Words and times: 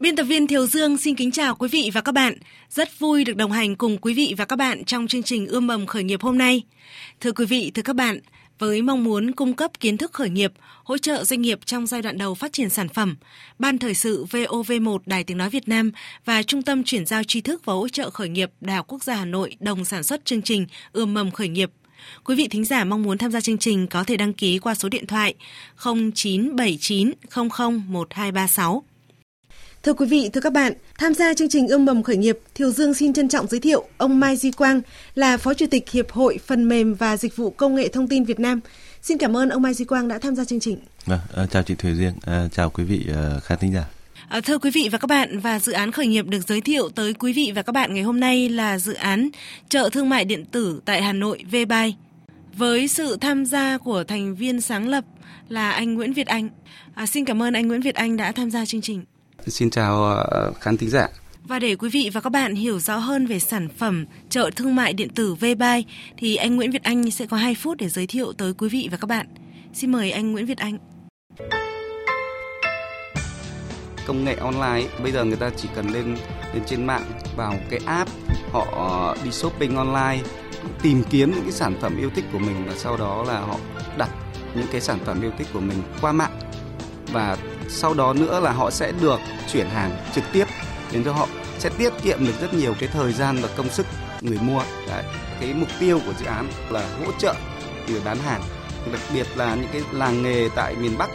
Biên 0.00 0.16
tập 0.16 0.22
viên 0.24 0.46
Thiều 0.46 0.66
Dương 0.66 0.96
xin 0.96 1.14
kính 1.14 1.30
chào 1.30 1.54
quý 1.54 1.68
vị 1.68 1.90
và 1.94 2.00
các 2.00 2.12
bạn. 2.12 2.34
Rất 2.68 2.98
vui 2.98 3.24
được 3.24 3.36
đồng 3.36 3.52
hành 3.52 3.76
cùng 3.76 3.98
quý 3.98 4.14
vị 4.14 4.34
và 4.38 4.44
các 4.44 4.56
bạn 4.56 4.84
trong 4.84 5.06
chương 5.06 5.22
trình 5.22 5.46
Ươm 5.46 5.66
mầm 5.66 5.86
khởi 5.86 6.04
nghiệp 6.04 6.22
hôm 6.22 6.38
nay. 6.38 6.62
Thưa 7.20 7.32
quý 7.32 7.44
vị, 7.44 7.70
thưa 7.74 7.82
các 7.82 7.96
bạn, 7.96 8.20
với 8.58 8.82
mong 8.82 9.04
muốn 9.04 9.32
cung 9.32 9.54
cấp 9.54 9.70
kiến 9.80 9.96
thức 9.96 10.12
khởi 10.12 10.30
nghiệp, 10.30 10.52
hỗ 10.84 10.98
trợ 10.98 11.24
doanh 11.24 11.40
nghiệp 11.42 11.58
trong 11.64 11.86
giai 11.86 12.02
đoạn 12.02 12.18
đầu 12.18 12.34
phát 12.34 12.52
triển 12.52 12.70
sản 12.70 12.88
phẩm, 12.88 13.16
Ban 13.58 13.78
Thời 13.78 13.94
sự 13.94 14.26
VOV1 14.30 14.98
Đài 15.06 15.24
Tiếng 15.24 15.38
Nói 15.38 15.50
Việt 15.50 15.68
Nam 15.68 15.90
và 16.24 16.42
Trung 16.42 16.62
tâm 16.62 16.84
Chuyển 16.84 17.06
giao 17.06 17.24
tri 17.24 17.40
thức 17.40 17.64
và 17.64 17.72
hỗ 17.72 17.88
trợ 17.88 18.10
khởi 18.10 18.28
nghiệp 18.28 18.50
Đại 18.60 18.76
học 18.76 18.86
Quốc 18.88 19.02
gia 19.04 19.14
Hà 19.14 19.24
Nội 19.24 19.56
đồng 19.60 19.84
sản 19.84 20.02
xuất 20.02 20.24
chương 20.24 20.42
trình 20.42 20.66
Ươm 20.92 21.14
mầm 21.14 21.30
khởi 21.30 21.48
nghiệp. 21.48 21.70
Quý 22.24 22.34
vị 22.34 22.48
thính 22.48 22.64
giả 22.64 22.84
mong 22.84 23.02
muốn 23.02 23.18
tham 23.18 23.30
gia 23.30 23.40
chương 23.40 23.58
trình 23.58 23.86
có 23.86 24.04
thể 24.04 24.16
đăng 24.16 24.32
ký 24.32 24.58
qua 24.58 24.74
số 24.74 24.88
điện 24.88 25.06
thoại 25.06 25.34
0979 25.84 27.12
001236 27.88 28.84
Thưa 29.82 29.92
quý 29.92 30.06
vị, 30.06 30.30
thưa 30.32 30.40
các 30.40 30.52
bạn, 30.52 30.72
tham 30.98 31.14
gia 31.14 31.34
chương 31.34 31.48
trình 31.48 31.68
ươm 31.68 31.84
mầm 31.84 32.02
khởi 32.02 32.16
nghiệp, 32.16 32.38
Thiều 32.54 32.70
Dương 32.70 32.94
xin 32.94 33.12
trân 33.12 33.28
trọng 33.28 33.46
giới 33.46 33.60
thiệu 33.60 33.84
ông 33.96 34.20
Mai 34.20 34.36
Duy 34.36 34.50
Quang 34.50 34.80
là 35.14 35.36
Phó 35.36 35.54
Chủ 35.54 35.66
tịch 35.70 35.90
Hiệp 35.90 36.10
hội 36.10 36.38
Phần 36.46 36.68
mềm 36.68 36.94
và 36.94 37.16
Dịch 37.16 37.36
vụ 37.36 37.50
Công 37.50 37.74
nghệ 37.74 37.88
Thông 37.88 38.08
tin 38.08 38.24
Việt 38.24 38.40
Nam. 38.40 38.60
Xin 39.02 39.18
cảm 39.18 39.36
ơn 39.36 39.48
ông 39.48 39.62
Mai 39.62 39.74
Duy 39.74 39.84
Quang 39.84 40.08
đã 40.08 40.18
tham 40.18 40.36
gia 40.36 40.44
chương 40.44 40.60
trình. 40.60 40.78
À, 41.06 41.18
à, 41.34 41.46
chào 41.46 41.62
chị 41.62 41.74
Thùy 41.74 41.94
Dương, 41.94 42.12
à, 42.26 42.48
chào 42.52 42.70
quý 42.70 42.84
vị 42.84 43.06
à, 43.14 43.40
khán 43.42 43.58
thính 43.58 43.72
giả. 43.72 43.84
À, 44.28 44.40
thưa 44.40 44.58
quý 44.58 44.70
vị 44.70 44.88
và 44.92 44.98
các 44.98 45.06
bạn, 45.06 45.38
và 45.38 45.58
dự 45.58 45.72
án 45.72 45.92
khởi 45.92 46.06
nghiệp 46.06 46.26
được 46.26 46.48
giới 46.48 46.60
thiệu 46.60 46.88
tới 46.88 47.14
quý 47.14 47.32
vị 47.32 47.52
và 47.54 47.62
các 47.62 47.72
bạn 47.72 47.94
ngày 47.94 48.02
hôm 48.02 48.20
nay 48.20 48.48
là 48.48 48.78
dự 48.78 48.94
án 48.94 49.28
chợ 49.68 49.88
thương 49.92 50.08
mại 50.08 50.24
điện 50.24 50.44
tử 50.44 50.80
tại 50.84 51.02
Hà 51.02 51.12
Nội 51.12 51.44
VBuy. 51.50 51.94
Với 52.56 52.88
sự 52.88 53.16
tham 53.20 53.44
gia 53.44 53.78
của 53.78 54.04
thành 54.04 54.34
viên 54.34 54.60
sáng 54.60 54.88
lập 54.88 55.04
là 55.48 55.70
anh 55.70 55.94
Nguyễn 55.94 56.12
Việt 56.12 56.26
Anh. 56.26 56.48
À, 56.94 57.06
xin 57.06 57.24
cảm 57.24 57.42
ơn 57.42 57.54
anh 57.54 57.68
Nguyễn 57.68 57.80
Việt 57.80 57.94
Anh 57.94 58.16
đã 58.16 58.32
tham 58.32 58.50
gia 58.50 58.66
chương 58.66 58.80
trình. 58.80 59.02
Xin 59.46 59.70
chào 59.70 60.24
khán 60.60 60.76
thính 60.76 60.90
giả. 60.90 61.08
Và 61.44 61.58
để 61.58 61.76
quý 61.76 61.88
vị 61.88 62.10
và 62.12 62.20
các 62.20 62.30
bạn 62.30 62.54
hiểu 62.54 62.78
rõ 62.78 62.96
hơn 62.96 63.26
về 63.26 63.38
sản 63.38 63.68
phẩm 63.78 64.06
chợ 64.28 64.50
thương 64.56 64.74
mại 64.74 64.92
điện 64.92 65.08
tử 65.08 65.34
VBuy 65.34 65.84
thì 66.16 66.36
anh 66.36 66.56
Nguyễn 66.56 66.70
Việt 66.70 66.82
Anh 66.82 67.10
sẽ 67.10 67.26
có 67.26 67.36
2 67.36 67.54
phút 67.54 67.78
để 67.78 67.88
giới 67.88 68.06
thiệu 68.06 68.32
tới 68.32 68.52
quý 68.58 68.68
vị 68.68 68.88
và 68.90 68.96
các 68.96 69.06
bạn. 69.06 69.26
Xin 69.74 69.92
mời 69.92 70.10
anh 70.10 70.32
Nguyễn 70.32 70.46
Việt 70.46 70.58
Anh. 70.58 70.78
Công 74.06 74.24
nghệ 74.24 74.34
online 74.34 74.88
bây 75.02 75.12
giờ 75.12 75.24
người 75.24 75.36
ta 75.36 75.50
chỉ 75.56 75.68
cần 75.74 75.88
lên 75.90 76.16
lên 76.54 76.62
trên 76.66 76.86
mạng 76.86 77.04
vào 77.36 77.54
cái 77.70 77.80
app 77.86 78.10
họ 78.52 79.16
đi 79.24 79.30
shopping 79.30 79.76
online 79.76 80.18
tìm 80.82 81.02
kiếm 81.10 81.30
những 81.30 81.42
cái 81.42 81.52
sản 81.52 81.74
phẩm 81.80 81.98
yêu 81.98 82.10
thích 82.14 82.24
của 82.32 82.38
mình 82.38 82.64
và 82.66 82.72
sau 82.76 82.96
đó 82.96 83.24
là 83.28 83.40
họ 83.40 83.56
đặt 83.98 84.10
những 84.54 84.66
cái 84.72 84.80
sản 84.80 84.98
phẩm 85.04 85.22
yêu 85.22 85.30
thích 85.38 85.46
của 85.52 85.60
mình 85.60 85.82
qua 86.00 86.12
mạng 86.12 86.38
và 87.12 87.36
sau 87.68 87.94
đó 87.94 88.12
nữa 88.12 88.40
là 88.40 88.52
họ 88.52 88.70
sẽ 88.70 88.92
được 89.00 89.20
chuyển 89.52 89.66
hàng 89.66 89.96
trực 90.14 90.24
tiếp 90.32 90.44
đến 90.92 91.04
cho 91.04 91.12
họ. 91.12 91.28
Sẽ 91.58 91.70
tiết 91.78 91.92
kiệm 92.02 92.26
được 92.26 92.40
rất 92.40 92.54
nhiều 92.54 92.74
cái 92.80 92.88
thời 92.92 93.12
gian 93.12 93.36
và 93.42 93.48
công 93.56 93.68
sức 93.68 93.86
người 94.20 94.38
mua. 94.42 94.62
Đấy. 94.88 95.04
cái 95.40 95.54
mục 95.54 95.68
tiêu 95.80 96.00
của 96.06 96.12
dự 96.20 96.26
án 96.26 96.48
là 96.70 96.88
hỗ 97.04 97.12
trợ 97.18 97.34
người 97.88 98.00
bán 98.04 98.18
hàng. 98.18 98.42
Đặc 98.92 99.00
biệt 99.14 99.26
là 99.36 99.54
những 99.54 99.68
cái 99.72 99.82
làng 99.92 100.22
nghề 100.22 100.48
tại 100.56 100.76
miền 100.76 100.98
Bắc 100.98 101.10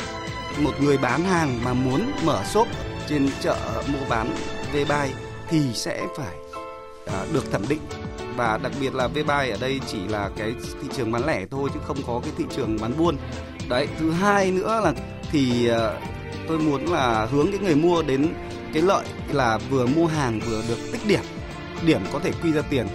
một 0.59 0.71
người 0.81 0.97
bán 0.97 1.23
hàng 1.23 1.59
mà 1.63 1.73
muốn 1.73 2.11
mở 2.23 2.43
shop 2.43 2.67
trên 3.09 3.29
chợ 3.41 3.57
mua 3.87 4.09
bán 4.09 4.35
V-Buy 4.73 5.07
thì 5.49 5.61
sẽ 5.73 6.01
phải 6.17 6.35
à, 7.07 7.25
được 7.33 7.51
thẩm 7.51 7.67
định. 7.69 7.81
Và 8.35 8.59
đặc 8.63 8.71
biệt 8.79 8.95
là 8.95 9.07
V-Buy 9.07 9.51
ở 9.51 9.57
đây 9.61 9.79
chỉ 9.87 10.07
là 10.07 10.29
cái 10.37 10.53
thị 10.81 10.87
trường 10.97 11.11
bán 11.11 11.25
lẻ 11.25 11.45
thôi 11.51 11.69
chứ 11.73 11.79
không 11.87 11.97
có 12.07 12.21
cái 12.23 12.33
thị 12.37 12.45
trường 12.55 12.77
bán 12.81 12.97
buôn. 12.97 13.17
Đấy 13.69 13.87
thứ 13.99 14.11
hai 14.11 14.51
nữa 14.51 14.81
là 14.83 14.93
thì 15.35 15.69
uh, 15.69 15.77
tôi 16.47 16.59
muốn 16.59 16.91
là 16.91 17.25
hướng 17.25 17.47
cái 17.51 17.59
người 17.59 17.75
mua 17.75 18.03
đến 18.03 18.33
cái 18.73 18.81
lợi 18.81 19.05
là 19.31 19.59
vừa 19.69 19.85
mua 19.85 20.07
hàng 20.07 20.39
vừa 20.49 20.63
được 20.67 20.77
tích 20.91 21.01
điểm 21.07 21.19
điểm 21.85 22.01
có 22.13 22.19
thể 22.19 22.31
quy 22.43 22.51
ra 22.51 22.61
tiền 22.69 22.87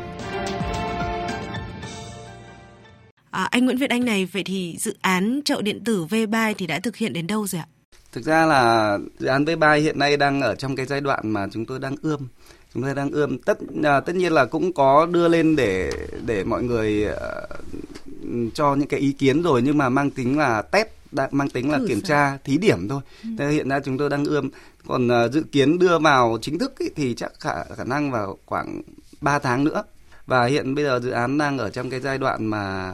À, 3.31 3.45
anh 3.51 3.65
Nguyễn 3.65 3.77
Việt 3.77 3.91
Anh 3.91 4.05
này, 4.05 4.29
vậy 4.33 4.43
thì 4.45 4.77
dự 4.79 4.97
án 5.01 5.41
chợ 5.45 5.63
điện 5.63 5.85
tử 5.85 6.07
V-Buy 6.11 6.55
thì 6.59 6.67
đã 6.67 6.81
thực 6.81 6.97
hiện 6.97 7.13
đến 7.13 7.27
đâu 7.27 7.47
rồi 7.47 7.61
ạ? 7.61 7.67
Thực 8.13 8.25
ra 8.25 8.47
là 8.47 8.99
dự 9.19 9.27
án 9.27 9.45
V-Buy 9.45 9.81
hiện 9.81 9.99
nay 9.99 10.17
đang 10.17 10.41
ở 10.41 10.55
trong 10.55 10.77
cái 10.77 10.87
giai 10.87 11.01
đoạn 11.01 11.31
mà 11.31 11.47
chúng 11.53 11.67
tôi 11.67 11.79
đang 11.79 11.97
ươm. 12.03 12.29
Chúng 12.75 12.83
tôi 12.83 12.95
đang 12.95 13.11
ươm 13.11 13.39
tất 13.39 13.59
à, 13.85 14.01
tất 14.01 14.17
nhiên 14.17 14.33
là 14.33 14.45
cũng 14.45 14.73
có 14.73 15.07
đưa 15.07 15.29
lên 15.29 15.57
để 15.57 15.91
để 16.27 16.45
mọi 16.45 16.63
người 16.63 17.07
uh, 17.07 18.55
cho 18.55 18.75
những 18.75 18.89
cái 18.89 19.01
ý 19.01 19.13
kiến 19.13 19.43
rồi 19.43 19.63
nhưng 19.63 19.79
mà 19.79 19.89
mang 19.89 20.11
tính 20.11 20.39
là 20.39 20.63
test 20.63 20.89
đã 21.13 21.29
mang 21.33 21.49
tính 21.49 21.71
là 21.71 21.79
Thử 21.79 21.87
kiểm 21.89 22.01
sao? 22.05 22.09
tra 22.09 22.39
thí 22.45 22.59
điểm 22.59 22.89
thôi. 22.89 23.01
Ừ. 23.23 23.29
Thế 23.39 23.51
hiện 23.51 23.69
nay 23.69 23.81
chúng 23.85 23.99
tôi 23.99 24.11
đang 24.11 24.25
ươm 24.25 24.51
còn 24.87 25.09
uh, 25.09 25.33
dự 25.33 25.43
kiến 25.53 25.79
đưa 25.79 25.99
vào 25.99 26.39
chính 26.43 26.59
thức 26.59 26.79
ý, 26.79 26.87
thì 26.97 27.15
chắc 27.15 27.33
khả 27.41 27.65
khả 27.77 27.85
năng 27.85 28.11
vào 28.11 28.39
khoảng 28.47 28.83
3 29.21 29.39
tháng 29.39 29.65
nữa. 29.65 29.83
Và 30.27 30.45
hiện 30.45 30.75
bây 30.75 30.85
giờ 30.85 31.01
dự 31.03 31.11
án 31.11 31.39
đang 31.39 31.59
ở 31.59 31.71
trong 31.71 31.91
cái 31.91 32.01
giai 32.01 32.19
đoạn 32.19 32.47
mà 32.47 32.93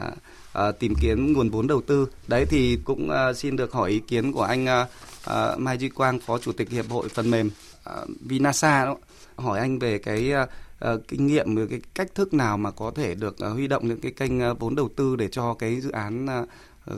uh, 0.57 0.79
tìm 0.79 0.93
kiếm 1.01 1.33
nguồn 1.33 1.49
vốn 1.49 1.67
đầu 1.67 1.81
tư. 1.81 2.07
Đấy 2.27 2.45
thì 2.49 2.79
cũng 2.83 3.09
uh, 3.09 3.37
xin 3.37 3.55
được 3.55 3.73
hỏi 3.73 3.89
ý 3.89 3.99
kiến 3.99 4.31
của 4.31 4.43
anh 4.43 4.65
uh, 4.65 4.87
uh, 5.29 5.59
Mai 5.59 5.77
Duy 5.77 5.89
Quang, 5.89 6.19
Phó 6.19 6.37
Chủ 6.37 6.51
tịch 6.51 6.69
Hiệp 6.69 6.89
hội 6.89 7.09
Phần 7.09 7.31
mềm 7.31 7.49
uh, 7.89 8.09
Vinasa 8.21 8.85
đó. 8.85 8.95
Hỏi 9.35 9.59
anh 9.59 9.79
về 9.79 9.97
cái 9.97 10.33
uh, 10.43 10.49
uh, 10.93 11.07
kinh 11.07 11.27
nghiệm 11.27 11.55
về 11.55 11.67
cái 11.69 11.81
cách 11.95 12.15
thức 12.15 12.33
nào 12.33 12.57
mà 12.57 12.71
có 12.71 12.91
thể 12.95 13.15
được 13.15 13.35
uh, 13.45 13.53
huy 13.53 13.67
động 13.67 13.87
những 13.87 14.01
cái 14.01 14.11
kênh 14.11 14.51
uh, 14.51 14.59
vốn 14.59 14.75
đầu 14.75 14.89
tư 14.95 15.15
để 15.15 15.27
cho 15.31 15.53
cái 15.53 15.81
dự 15.81 15.91
án 15.91 16.27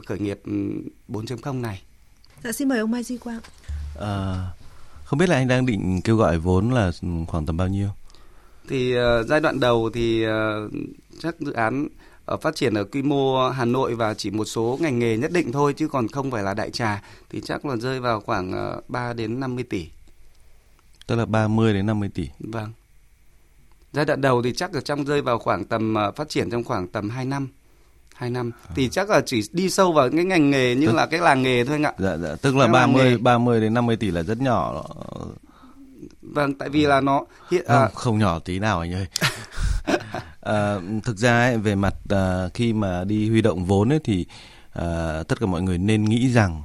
khởi 0.06 0.20
nghiệp 0.20 0.40
4.0 1.08 1.62
này. 1.62 1.82
Dạ 2.44 2.52
xin 2.52 2.70
mời 2.70 2.80
ông 2.80 2.92
Mai 2.92 3.04
Duy 3.04 3.18
Quang. 3.18 3.40
À, 4.00 4.48
không 5.04 5.20
biết 5.20 5.30
là 5.30 5.36
anh 5.36 5.48
đang 5.48 5.66
định 5.66 6.02
kêu 6.04 6.16
gọi 6.16 6.40
vốn 6.40 6.72
là 6.72 6.92
khoảng 7.28 7.46
tầm 7.46 7.58
bao 7.58 7.68
nhiêu? 7.68 7.88
Thì 8.68 8.98
uh, 8.98 9.28
giai 9.28 9.40
đoạn 9.40 9.60
đầu 9.60 9.90
thì 9.94 10.26
uh, 10.28 10.72
chắc 11.20 11.40
dự 11.40 11.52
án 11.52 11.88
ở 12.26 12.38
phát 12.38 12.56
triển 12.56 12.74
ở 12.74 12.84
quy 12.84 13.02
mô 13.02 13.50
Hà 13.50 13.66
Nội 13.66 13.96
và 13.96 14.14
chỉ 14.14 14.32
một 14.32 14.46
số 14.46 14.78
ngành 14.82 15.00
nghề 15.00 15.18
nhất 15.18 15.32
định 15.32 15.52
thôi 15.52 15.74
chứ 15.74 15.88
còn 15.88 16.08
không 16.08 16.32
phải 16.32 16.44
là 16.44 16.54
đại 16.54 16.72
trà 16.72 17.04
thì 17.30 17.42
chắc 17.42 17.66
là 17.66 17.76
rơi 17.76 18.00
vào 18.00 18.22
khoảng 18.22 18.78
uh, 18.78 18.90
3 18.90 19.14
đến 19.14 19.40
50 19.40 19.64
tỷ. 19.64 19.88
Tức 21.08 21.16
là 21.16 21.26
30 21.26 21.74
đến 21.74 21.86
50 21.86 22.10
tỷ. 22.14 22.30
Vâng. 22.40 22.72
Giai 23.94 24.06
đoạn 24.06 24.22
đầu 24.22 24.42
thì 24.42 24.54
chắc 24.54 24.74
ở 24.74 24.82
trong 24.82 25.06
rơi 25.06 25.22
vào 25.22 25.40
khoảng 25.40 25.66
tầm 25.66 25.96
uh, 26.10 26.16
phát 26.16 26.30
triển 26.30 26.50
trong 26.50 26.64
khoảng 26.64 26.88
tầm 26.88 27.10
2 27.10 27.26
năm. 27.26 27.48
2 28.20 28.30
năm 28.30 28.52
à. 28.70 28.72
thì 28.76 28.90
chắc 28.90 29.10
là 29.10 29.22
chỉ 29.26 29.42
đi 29.52 29.70
sâu 29.70 29.92
vào 29.92 30.10
cái 30.10 30.26
ngành 30.26 30.50
nghề 30.50 30.76
như 30.76 30.88
tức, 30.88 30.94
là 30.94 31.06
cái 31.06 31.20
làng 31.20 31.44
nghề 31.44 31.66
thôi 31.66 31.76
anh 31.76 31.84
ạ. 31.84 31.94
Dạ 31.98 32.18
dạ, 32.18 32.36
tức 32.42 32.56
là 32.56 32.66
cái 32.66 32.74
30 32.74 33.18
30 33.18 33.62
đến 33.62 33.74
50 33.74 33.96
tỷ 33.96 34.12
là 34.12 34.24
rất 34.24 34.42
nhỏ. 34.42 34.86
Vâng, 36.22 36.54
tại 36.54 36.70
vì 36.70 36.86
là 36.86 37.02
nó 37.02 37.26
hiện 37.52 37.66
không, 37.68 37.78
à... 37.78 37.90
không 37.94 38.20
nhỏ 38.20 38.40
tí 38.40 38.60
nào 38.60 38.80
anh 38.80 38.94
ơi. 38.94 39.06
à, 40.42 40.76
thực 41.04 41.18
ra 41.18 41.40
ấy, 41.40 41.58
về 41.58 41.76
mặt 41.76 41.94
à, 42.10 42.50
khi 42.54 42.74
mà 42.74 43.04
đi 43.04 43.30
huy 43.30 43.42
động 43.42 43.66
vốn 43.66 43.90
ấy 43.90 44.00
thì 44.04 44.26
à, 44.74 45.24
tất 45.28 45.40
cả 45.40 45.46
mọi 45.46 45.62
người 45.62 45.78
nên 45.78 46.04
nghĩ 46.04 46.30
rằng 46.30 46.64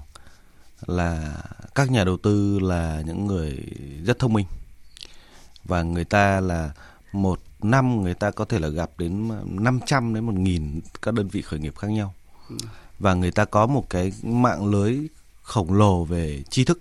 là 0.87 1.35
các 1.75 1.91
nhà 1.91 2.05
đầu 2.05 2.17
tư 2.17 2.59
là 2.59 3.03
những 3.07 3.27
người 3.27 3.59
rất 4.07 4.19
thông 4.19 4.33
minh 4.33 4.47
và 5.65 5.83
người 5.83 6.05
ta 6.05 6.41
là 6.41 6.71
một 7.13 7.41
năm 7.65 8.03
người 8.03 8.15
ta 8.15 8.31
có 8.31 8.45
thể 8.45 8.59
là 8.59 8.69
gặp 8.69 8.91
đến 8.99 9.31
500 9.45 10.15
đến 10.15 10.27
1000 10.27 10.81
các 11.03 11.15
đơn 11.15 11.29
vị 11.29 11.43
khởi 11.43 11.61
nghiệp 11.61 11.77
khác 11.79 11.89
nhau. 11.89 12.15
Và 12.99 13.15
người 13.15 13.31
ta 13.31 13.45
có 13.45 13.67
một 13.67 13.91
cái 13.91 14.13
mạng 14.23 14.67
lưới 14.67 14.99
khổng 15.43 15.73
lồ 15.73 16.05
về 16.05 16.43
tri 16.51 16.65
thức 16.65 16.81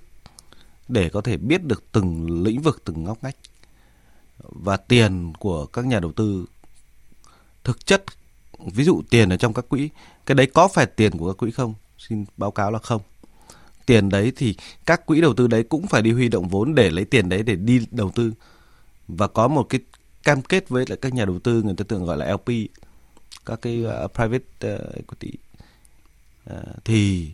để 0.88 1.09
có 1.09 1.21
thể 1.21 1.38
biết 1.38 1.63
được 1.63 1.83
từng 1.91 2.41
lĩnh 2.44 2.62
vực, 2.62 2.81
từng 2.85 3.03
ngóc 3.03 3.24
ngách. 3.24 3.35
Và 4.38 4.77
tiền 4.77 5.33
của 5.39 5.65
các 5.65 5.85
nhà 5.85 6.00
đầu 6.00 6.12
tư 6.12 6.45
thực 7.63 7.85
chất 7.85 8.03
ví 8.74 8.83
dụ 8.83 9.01
tiền 9.09 9.30
ở 9.30 9.38
trong 9.38 9.53
các 9.53 9.69
quỹ, 9.69 9.89
cái 10.25 10.35
đấy 10.35 10.47
có 10.53 10.68
phải 10.68 10.85
tiền 10.85 11.18
của 11.18 11.33
các 11.33 11.38
quỹ 11.38 11.51
không? 11.51 11.74
Xin 11.97 12.25
báo 12.38 12.51
cáo 12.51 12.71
là 12.71 12.80
không. 12.80 13.01
Tiền 13.85 14.09
đấy 14.09 14.31
thì 14.35 14.56
các 14.85 15.06
quỹ 15.06 15.21
đầu 15.21 15.33
tư 15.33 15.47
đấy 15.47 15.63
cũng 15.63 15.88
phải 15.88 16.01
đi 16.01 16.12
huy 16.12 16.30
động 16.30 16.47
vốn 16.47 16.75
để 16.75 16.89
lấy 16.89 17.06
tiền 17.06 17.30
đấy 17.30 17.44
để 17.44 17.56
đi 17.56 17.88
đầu 17.91 18.12
tư 18.15 18.33
và 19.07 19.27
có 19.27 19.47
một 19.47 19.63
cái 19.69 19.81
cam 20.23 20.41
kết 20.41 20.69
với 20.69 20.85
lại 20.89 20.97
các 21.01 21.13
nhà 21.13 21.25
đầu 21.25 21.39
tư 21.39 21.63
người 21.63 21.73
ta 21.77 21.85
thường 21.89 22.05
gọi 22.05 22.17
là 22.17 22.31
LP 22.31 22.49
các 23.45 23.61
cái 23.61 23.85
uh, 23.85 24.13
private 24.13 24.75
uh, 24.75 24.95
equity. 24.95 25.31
Uh, 26.53 26.85
thì 26.85 27.31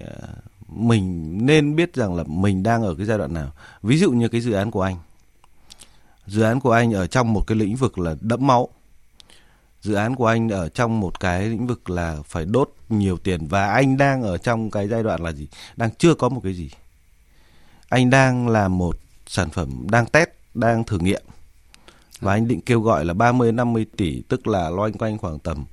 uh, 0.00 0.06
mình 0.68 1.38
nên 1.46 1.76
biết 1.76 1.94
rằng 1.94 2.14
là 2.14 2.24
mình 2.26 2.62
đang 2.62 2.82
ở 2.82 2.94
cái 2.94 3.06
giai 3.06 3.18
đoạn 3.18 3.34
nào. 3.34 3.52
Ví 3.82 3.98
dụ 3.98 4.10
như 4.10 4.28
cái 4.28 4.40
dự 4.40 4.52
án 4.52 4.70
của 4.70 4.82
anh. 4.82 4.96
Dự 6.26 6.42
án 6.42 6.60
của 6.60 6.72
anh 6.72 6.92
ở 6.92 7.06
trong 7.06 7.32
một 7.32 7.46
cái 7.46 7.56
lĩnh 7.56 7.76
vực 7.76 7.98
là 7.98 8.14
đẫm 8.20 8.46
máu. 8.46 8.68
Dự 9.80 9.94
án 9.94 10.14
của 10.14 10.26
anh 10.26 10.48
ở 10.48 10.68
trong 10.68 11.00
một 11.00 11.20
cái 11.20 11.48
lĩnh 11.48 11.66
vực 11.66 11.90
là 11.90 12.18
phải 12.24 12.44
đốt 12.44 12.74
nhiều 12.88 13.16
tiền 13.16 13.46
và 13.46 13.66
anh 13.66 13.96
đang 13.96 14.22
ở 14.22 14.38
trong 14.38 14.70
cái 14.70 14.88
giai 14.88 15.02
đoạn 15.02 15.22
là 15.22 15.32
gì? 15.32 15.48
Đang 15.76 15.90
chưa 15.98 16.14
có 16.14 16.28
một 16.28 16.40
cái 16.44 16.54
gì. 16.54 16.70
Anh 17.88 18.10
đang 18.10 18.48
là 18.48 18.68
một 18.68 18.98
sản 19.26 19.50
phẩm 19.50 19.86
đang 19.90 20.06
test 20.06 20.28
đang 20.54 20.84
thử 20.84 20.98
nghiệm 20.98 21.22
và 22.22 22.32
anh 22.32 22.48
định 22.48 22.60
kêu 22.60 22.80
gọi 22.80 23.04
là 23.04 23.14
30 23.14 23.52
50 23.52 23.86
tỷ 23.96 24.22
tức 24.28 24.46
là 24.46 24.70
loanh 24.70 24.92
quanh 24.92 25.18
khoảng 25.18 25.38
tầm 25.38 25.64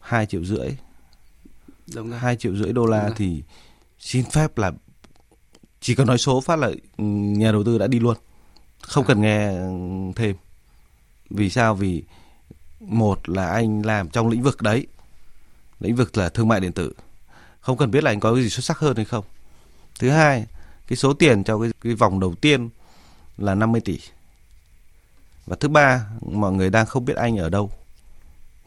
2 0.00 0.26
triệu 0.26 0.44
rưỡi. 0.44 0.68
Đúng 1.94 2.10
rồi. 2.10 2.18
2 2.18 2.36
triệu 2.36 2.56
rưỡi 2.56 2.72
đô 2.72 2.86
la 2.86 3.10
thì 3.16 3.42
xin 3.98 4.24
phép 4.24 4.58
là 4.58 4.72
chỉ 5.80 5.94
cần 5.94 6.06
nói 6.06 6.18
số 6.18 6.40
phát 6.40 6.58
là 6.58 6.70
nhà 6.98 7.52
đầu 7.52 7.64
tư 7.64 7.78
đã 7.78 7.86
đi 7.86 7.98
luôn. 7.98 8.16
Không 8.80 9.04
cần 9.04 9.20
nghe 9.20 9.52
thêm. 10.16 10.36
Vì 11.30 11.50
sao? 11.50 11.74
Vì 11.74 12.02
một 12.80 13.28
là 13.28 13.46
anh 13.46 13.86
làm 13.86 14.08
trong 14.08 14.28
lĩnh 14.28 14.42
vực 14.42 14.62
đấy. 14.62 14.86
Lĩnh 15.80 15.96
vực 15.96 16.16
là 16.16 16.28
thương 16.28 16.48
mại 16.48 16.60
điện 16.60 16.72
tử. 16.72 16.92
Không 17.60 17.76
cần 17.76 17.90
biết 17.90 18.04
là 18.04 18.10
anh 18.10 18.20
có 18.20 18.34
cái 18.34 18.42
gì 18.42 18.48
xuất 18.48 18.64
sắc 18.64 18.78
hơn 18.78 18.96
hay 18.96 19.04
không. 19.04 19.24
Thứ 19.98 20.10
hai 20.10 20.46
cái 20.86 20.96
số 20.96 21.12
tiền 21.12 21.44
cho 21.44 21.58
cái, 21.58 21.70
cái 21.80 21.94
vòng 21.94 22.20
đầu 22.20 22.34
tiên 22.34 22.68
là 23.38 23.54
50 23.54 23.80
tỷ 23.80 24.00
và 25.46 25.56
thứ 25.60 25.68
ba 25.68 26.06
mọi 26.20 26.52
người 26.52 26.70
đang 26.70 26.86
không 26.86 27.04
biết 27.04 27.16
anh 27.16 27.36
ở 27.36 27.48
đâu, 27.48 27.70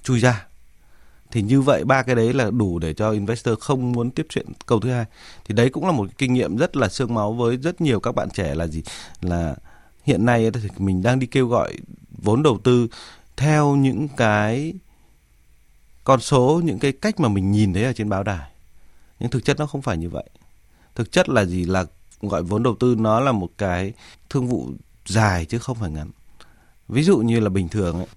chui 0.04 0.20
ra. 0.20 0.46
Thì 1.31 1.42
như 1.42 1.62
vậy 1.62 1.84
ba 1.84 2.04
cái 2.04 2.16
đấy 2.16 2.34
là 2.34 2.52
đủ 2.52 2.80
để 2.80 2.94
cho 2.94 3.12
investor 3.12 3.60
không 3.60 3.92
muốn 3.92 4.12
tiếp 4.12 4.25
chuyện 4.30 4.46
câu 4.66 4.80
thứ 4.80 4.92
hai. 4.92 5.06
Thì 5.46 5.56
đấy 5.56 5.70
cũng 5.70 5.86
là 5.86 5.92
một 5.92 6.10
kinh 6.18 6.34
nghiệm 6.34 6.58
rất 6.58 6.78
là 6.78 6.90
xương 6.90 7.14
máu 7.14 7.34
với 7.34 7.58
rất 7.58 7.81
nhiều 7.81 8.00
các 8.00 8.16
bạn 8.16 8.30
trẻ 8.30 8.56
là 8.56 8.68
gì? 8.68 8.84
Là 9.22 9.56
hiện 10.04 10.25
nay 10.25 10.52
thì 10.52 10.70
mình 10.78 11.04
đang 11.04 11.20
đi 11.20 11.28
kêu 11.28 11.48
gọi 11.48 11.78
vốn 12.18 12.44
đầu 12.44 12.60
tư 12.64 12.88
theo 13.38 13.75
những 13.75 14.08
cái 14.18 14.74
con 16.04 16.20
số, 16.20 16.62
những 16.64 16.80
cái 16.80 16.92
cách 16.92 17.20
mà 17.20 17.30
mình 17.30 17.52
nhìn 17.52 17.74
thấy 17.74 17.84
ở 17.84 17.94
trên 17.94 18.10
báo 18.10 18.24
đài. 18.24 18.52
Nhưng 19.20 19.30
thực 19.30 19.46
chất 19.46 19.60
nó 19.60 19.66
không 19.66 19.81
phải 19.81 19.98
như 19.98 20.10
vậy. 20.10 20.30
Thực 20.96 21.12
chất 21.12 21.30
là 21.30 21.46
gì? 21.46 21.66
Là 21.66 21.86
gọi 22.22 22.44
vốn 22.44 22.64
đầu 22.64 22.75
tư 22.80 22.96
nó 23.00 23.20
là 23.20 23.31
một 23.31 23.50
cái 23.58 23.94
thương 24.30 24.48
vụ 24.48 24.70
dài 25.06 25.46
chứ 25.46 25.60
không 25.60 25.78
phải 25.78 25.92
ngắn 25.92 26.12
ví 26.88 27.03
dụ 27.03 27.18
như 27.18 27.39
là 27.39 27.50
bình 27.50 27.69
thường 27.69 27.97
ấy 27.97 28.07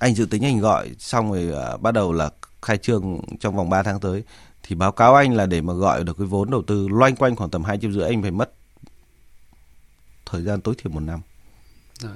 anh 0.00 0.14
dự 0.14 0.26
tính 0.26 0.44
anh 0.44 0.60
gọi 0.60 0.90
xong 0.98 1.32
rồi 1.32 1.74
uh, 1.74 1.80
bắt 1.80 1.94
đầu 1.94 2.12
là 2.12 2.30
khai 2.62 2.78
trương 2.78 3.20
trong 3.40 3.56
vòng 3.56 3.70
3 3.70 3.82
tháng 3.82 4.00
tới 4.00 4.24
thì 4.62 4.76
báo 4.76 4.92
cáo 4.92 5.14
anh 5.14 5.34
là 5.34 5.46
để 5.46 5.60
mà 5.60 5.72
gọi 5.72 6.04
được 6.04 6.18
cái 6.18 6.26
vốn 6.26 6.50
đầu 6.50 6.62
tư 6.62 6.88
loanh 6.88 7.16
quanh 7.16 7.36
khoảng 7.36 7.50
tầm 7.50 7.64
hai 7.64 7.78
triệu 7.78 7.92
rưỡi 7.92 8.04
anh 8.04 8.22
phải 8.22 8.30
mất 8.30 8.52
thời 10.26 10.42
gian 10.42 10.60
tối 10.60 10.74
thiểu 10.78 10.92
một 10.92 11.00
năm. 11.00 11.20
Rồi. 12.00 12.12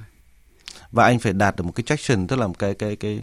và 0.92 1.04
anh 1.04 1.18
phải 1.18 1.32
đạt 1.32 1.56
được 1.56 1.64
một 1.64 1.72
cái 1.74 1.84
traction 1.84 2.26
tức 2.26 2.36
là 2.36 2.46
một 2.46 2.58
cái 2.58 2.74
cái 2.74 2.96
cái 2.96 3.22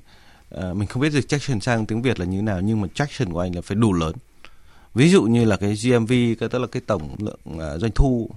uh, 0.56 0.76
mình 0.76 0.88
không 0.88 1.02
biết 1.02 1.10
dịch 1.10 1.28
traction 1.28 1.60
sang 1.60 1.86
tiếng 1.86 2.02
Việt 2.02 2.20
là 2.20 2.26
như 2.26 2.38
thế 2.38 2.42
nào 2.42 2.62
nhưng 2.62 2.82
mà 2.82 2.88
traction 2.94 3.34
của 3.34 3.40
anh 3.40 3.56
là 3.56 3.62
phải 3.62 3.76
đủ 3.76 3.94
lớn. 3.94 4.16
Ví 4.94 5.10
dụ 5.10 5.24
như 5.24 5.46
là 5.46 5.58
cái 5.58 5.76
GMV 5.76 6.12
cái 6.40 6.50
tức 6.50 6.60
là 6.60 6.68
cái 6.68 6.82
tổng 6.86 7.16
lượng 7.20 7.40
uh, 7.46 7.82
doanh 7.82 7.92
thu. 7.96 8.30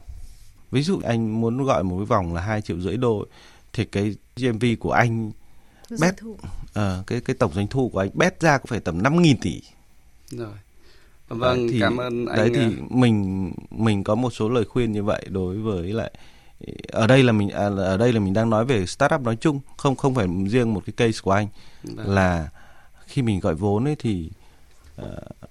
Ví 0.71 0.83
dụ 0.83 1.01
anh 1.05 1.41
muốn 1.41 1.65
gọi 1.65 1.85
một 1.85 1.97
cái 1.97 2.07
vòng 2.07 2.35
là 2.35 2.41
hai 2.41 2.63
triệu 2.63 2.81
rưỡi 2.81 2.97
đô 2.97 3.27
thì 3.75 3.85
cái 3.85 4.15
GMV 4.37 4.65
của 4.79 4.93
anh 4.93 5.33
bét 6.01 6.15
uh, 6.25 6.37
cái 7.07 7.21
cái 7.21 7.37
tổng 7.39 7.53
doanh 7.55 7.67
thu 7.67 7.89
của 7.89 7.99
anh 7.99 8.11
bét 8.15 8.41
ra 8.41 8.59
cũng 8.59 8.67
phải 8.67 8.81
tầm 8.81 9.03
5.000 9.03 9.35
tỷ. 9.43 9.63
Rồi. 10.31 10.55
Vâng 11.29 11.67
đấy, 11.67 11.69
thì, 11.73 11.81
cảm 11.81 11.97
ơn 11.97 12.27
anh 12.27 12.37
đấy 12.37 12.51
thì 12.55 12.77
mình 12.89 13.53
mình 13.71 14.05
có 14.05 14.15
một 14.15 14.31
số 14.31 14.49
lời 14.49 14.65
khuyên 14.65 14.93
như 14.93 15.03
vậy 15.03 15.27
đối 15.29 15.59
với 15.59 15.93
lại 15.93 16.13
ở 16.89 17.07
đây 17.07 17.23
là 17.23 17.33
mình 17.33 17.51
à, 17.51 17.69
ở 17.77 17.97
đây 17.97 18.13
là 18.13 18.21
mình 18.21 18.33
đang 18.33 18.51
nói 18.51 18.65
về 18.65 18.87
startup 18.87 19.21
nói 19.21 19.37
chung 19.37 19.61
không 19.77 19.97
không 19.97 20.15
phải 20.15 20.27
riêng 20.47 20.75
một 20.75 20.83
cái 20.87 20.93
case 20.97 21.21
của 21.23 21.31
anh. 21.31 21.49
Vâng. 21.83 22.15
là 22.15 22.49
khi 23.07 23.23
mình 23.23 23.41
gọi 23.41 23.55
vốn 23.55 23.85
ấy 23.85 23.97
thì 23.99 24.31
uh, 25.03 25.07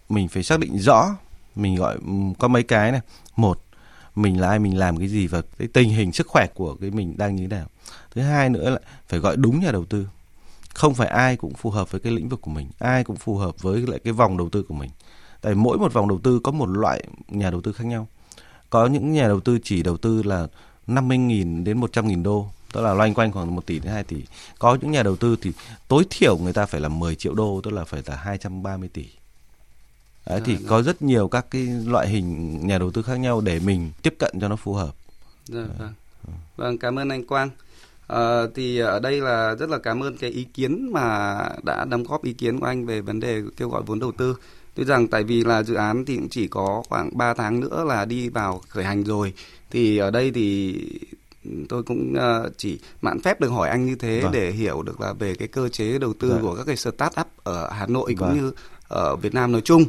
mình 0.10 0.28
phải 0.28 0.44
xác 0.44 0.60
định 0.60 0.80
rõ 0.80 1.16
mình 1.56 1.76
gọi 1.76 1.96
ừm, 1.96 2.34
có 2.34 2.48
mấy 2.48 2.64
cái 2.64 2.92
này. 2.92 3.02
Một 3.36 3.64
mình 4.16 4.42
là 4.42 4.50
ai 4.50 4.60
mình 4.60 4.78
làm 4.78 4.98
cái 4.98 5.08
gì 5.08 5.28
và 5.28 5.42
cái 5.58 5.68
tình 5.74 5.90
hình 5.90 6.12
sức 6.12 6.28
khỏe 6.28 6.48
của 6.54 6.76
cái 6.82 6.92
mình 6.92 7.14
đang 7.18 7.36
như 7.36 7.48
thế 7.48 7.58
nào 7.58 7.68
thứ 8.16 8.22
hai 8.22 8.50
nữa 8.50 8.70
là 8.70 8.80
phải 9.08 9.20
gọi 9.20 9.38
đúng 9.38 9.60
nhà 9.60 9.72
đầu 9.72 9.86
tư. 9.86 10.08
Không 10.74 10.94
phải 10.94 11.08
ai 11.08 11.36
cũng 11.36 11.54
phù 11.54 11.70
hợp 11.70 11.92
với 11.92 12.02
cái 12.02 12.14
lĩnh 12.14 12.30
vực 12.30 12.42
của 12.42 12.52
mình 12.52 12.68
ai 12.80 13.04
cũng 13.04 13.16
phù 13.16 13.38
hợp 13.38 13.62
với 13.62 13.82
lại 13.88 14.00
cái 14.04 14.14
vòng 14.14 14.38
đầu 14.38 14.50
tư 14.50 14.64
của 14.64 14.74
mình. 14.74 14.90
Tại 15.42 15.56
mỗi 15.56 15.78
một 15.78 15.94
vòng 15.94 16.08
đầu 16.08 16.20
tư 16.24 16.40
có 16.40 16.52
một 16.52 16.70
loại 16.70 17.04
nhà 17.28 17.50
đầu 17.50 17.62
tư 17.62 17.72
khác 17.72 17.84
nhau. 17.84 18.08
Có 18.70 18.88
những 18.88 19.12
nhà 19.12 19.28
đầu 19.28 19.40
tư 19.40 19.60
chỉ 19.64 19.84
đầu 19.84 19.98
tư 19.98 20.24
là 20.24 20.48
50.000 20.88 21.64
đến 21.64 21.82
100.000 21.82 22.24
đô 22.24 22.50
tức 22.74 22.82
là 22.82 22.94
loanh 22.94 23.14
quanh 23.14 23.32
khoảng 23.32 23.56
1 23.56 23.66
tỷ 23.66 23.80
đến 23.80 23.94
2 23.94 24.04
tỷ. 24.04 24.18
Có 24.60 24.78
những 24.82 24.92
nhà 24.92 25.04
đầu 25.04 25.16
tư 25.16 25.36
thì 25.42 25.52
tối 25.88 26.04
thiểu 26.10 26.38
người 26.38 26.54
ta 26.54 26.66
phải 26.66 26.82
là 26.82 26.90
10 26.90 27.16
triệu 27.16 27.34
đô 27.34 27.62
tức 27.64 27.72
là 27.72 27.84
phải 27.84 28.02
là 28.06 28.16
230 28.16 28.90
tỷ. 28.94 29.06
Đấy, 30.26 30.42
thì 30.46 30.58
có 30.68 30.82
rất 30.82 31.02
nhiều 31.02 31.28
các 31.28 31.46
cái 31.52 31.62
loại 31.86 32.08
hình 32.10 32.60
nhà 32.68 32.78
đầu 32.78 32.92
tư 32.92 33.02
khác 33.02 33.16
nhau 33.16 33.42
để 33.42 33.60
mình 33.60 33.92
tiếp 34.02 34.16
cận 34.20 34.40
cho 34.42 34.48
nó 34.48 34.56
phù 34.56 34.74
hợp. 34.74 34.96
Dạ, 35.46 35.66
vâng. 35.78 35.94
vâng 36.56 36.78
cảm 36.78 37.00
ơn 37.00 37.10
anh 37.10 37.26
Quang 37.26 37.50
à, 38.08 38.42
thì 38.56 38.80
ở 38.80 39.00
đây 39.00 39.22
là 39.22 39.56
rất 39.56 39.70
là 39.70 39.78
cảm 39.78 40.04
ơn 40.04 40.18
cái 40.18 40.30
ý 40.30 40.44
kiến 40.44 40.90
mà 40.94 41.38
đã 41.64 41.86
đóng 41.86 42.04
góp 42.04 42.24
ý 42.24 42.34
kiến 42.34 42.60
của 42.60 42.66
anh 42.66 42.86
về 42.86 43.02
vấn 43.02 43.20
đề 43.20 43.42
kêu 43.58 43.70
gọi 43.70 43.82
vốn 43.86 44.00
đầu 44.00 44.12
tư 44.12 44.36
tuy 44.76 44.84
rằng 44.86 45.08
tại 45.08 45.24
vì 45.24 45.44
là 45.44 45.64
dự 45.64 45.74
án 45.76 46.06
thì 46.06 46.16
cũng 46.16 46.30
chỉ 46.30 46.48
có 46.48 46.84
khoảng 46.90 47.18
3 47.18 47.34
tháng 47.34 47.60
nữa 47.60 47.84
là 47.88 48.06
đi 48.06 48.30
vào 48.30 48.62
khởi 48.70 48.84
hành 48.84 49.04
rồi 49.04 49.34
thì 49.72 49.98
ở 49.98 50.12
đây 50.12 50.32
thì 50.32 50.76
tôi 51.70 51.84
cũng 51.84 52.14
uh, 52.46 52.52
chỉ 52.58 52.80
mạn 53.02 53.20
phép 53.22 53.40
được 53.42 53.50
hỏi 53.50 53.70
anh 53.70 53.86
như 53.86 53.96
thế 53.96 54.20
Vâng. 54.22 54.32
để 54.32 54.52
hiểu 54.52 54.82
được 54.82 55.02
là 55.02 55.14
về 55.14 55.36
cái 55.36 55.48
cơ 55.48 55.70
chế 55.70 55.98
đầu 56.00 56.14
tư 56.20 56.30
Vâng. 56.30 56.42
của 56.42 56.56
các 56.56 56.64
cái 56.68 56.76
start 56.78 57.20
up 57.22 57.28
ở 57.44 57.70
Hà 57.72 57.86
Nội 57.88 58.16
cũng 58.20 58.28
Vâng. 58.28 58.38
như 58.38 58.52
ở 58.88 59.16
Việt 59.16 59.34
Nam 59.34 59.52
nói 59.52 59.62
chung 59.62 59.84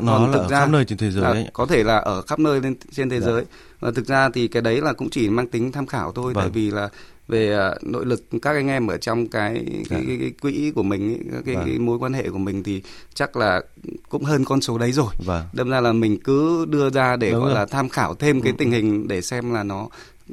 nó 0.00 0.12
Còn 0.18 0.30
là 0.30 0.32
thực 0.36 0.42
ở 0.42 0.48
ra 0.48 0.60
khắp 0.60 0.70
nơi 0.70 0.84
trên 0.84 0.98
thế 0.98 1.10
giới 1.10 1.22
là 1.22 1.28
ấy. 1.28 1.46
có 1.52 1.66
thể 1.66 1.84
là 1.84 1.96
ở 1.96 2.22
khắp 2.22 2.38
nơi 2.38 2.60
lên 2.60 2.74
trên 2.92 3.08
thế 3.10 3.20
Dạ. 3.20 3.26
giới 3.26 3.44
và 3.80 3.90
thực 3.90 4.06
ra 4.06 4.28
thì 4.34 4.48
cái 4.48 4.62
đấy 4.62 4.80
là 4.80 4.92
cũng 4.92 5.10
chỉ 5.10 5.28
mang 5.30 5.46
tính 5.46 5.72
tham 5.72 5.86
khảo 5.86 6.12
thôi 6.12 6.32
Vâng. 6.34 6.42
tại 6.44 6.50
vì 6.50 6.70
là 6.70 6.88
về 7.28 7.54
à, 7.58 7.74
nội 7.82 8.06
lực 8.06 8.24
các 8.42 8.50
anh 8.54 8.68
em 8.68 8.86
ở 8.86 8.96
trong 8.96 9.26
cái 9.28 9.54
cái, 9.54 9.84
Dạ. 9.90 9.96
cái, 10.06 10.16
cái 10.20 10.30
quỹ 10.42 10.72
của 10.74 10.82
mình 10.82 11.12
ấy, 11.14 11.20
các 11.32 11.42
cái, 11.46 11.54
Vâng. 11.54 11.64
cái 11.66 11.78
mối 11.78 11.98
quan 11.98 12.12
hệ 12.12 12.28
của 12.30 12.38
mình 12.38 12.62
thì 12.62 12.82
chắc 13.14 13.36
là 13.36 13.60
cũng 14.08 14.24
hơn 14.24 14.44
con 14.44 14.60
số 14.60 14.78
đấy 14.78 14.92
rồi 14.92 15.14
vâng 15.24 15.42
đâm 15.52 15.70
ra 15.70 15.80
là 15.80 15.92
mình 15.92 16.18
cứ 16.24 16.64
đưa 16.68 16.90
ra 16.90 17.16
để 17.16 17.30
Đúng 17.30 17.40
gọi 17.40 17.48
rồi. 17.48 17.54
là 17.54 17.66
tham 17.66 17.88
khảo 17.88 18.14
thêm 18.14 18.40
cái 18.40 18.52
Ừ. 18.52 18.56
tình 18.58 18.70
hình 18.70 19.08
để 19.08 19.22
xem 19.22 19.52
là 19.54 19.62
nó 19.62 19.88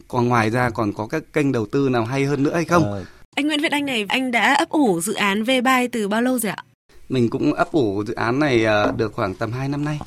còn 0.07 0.27
ngoài 0.27 0.49
ra 0.49 0.69
còn 0.69 0.93
có 0.93 1.07
các 1.07 1.23
kênh 1.33 1.51
đầu 1.51 1.65
tư 1.65 1.89
nào 1.89 2.05
hay 2.05 2.25
hơn 2.25 2.43
nữa 2.43 2.53
hay 2.53 2.65
không 2.65 2.83
Ờ, 2.83 3.03
Anh 3.35 3.47
Nguyễn 3.47 3.61
Việt 3.61 3.71
Anh 3.71 3.85
này, 3.85 4.05
anh 4.09 4.31
đã 4.31 4.53
ấp 4.53 4.69
ủ 4.69 5.01
dự 5.01 5.13
án 5.13 5.43
V-Buy 5.43 5.87
từ 5.91 6.07
bao 6.07 6.21
lâu 6.21 6.39
rồi 6.39 6.51
ạ? 6.51 6.63
mình 7.09 7.29
cũng 7.29 7.53
ấp 7.53 7.71
ủ 7.71 8.03
dự 8.07 8.13
án 8.13 8.39
này 8.39 8.65
à, 8.65 8.91
được 8.97 9.13
khoảng 9.13 9.35
tầm 9.35 9.51
2 9.51 9.69
năm 9.69 9.85
nay 9.85 9.99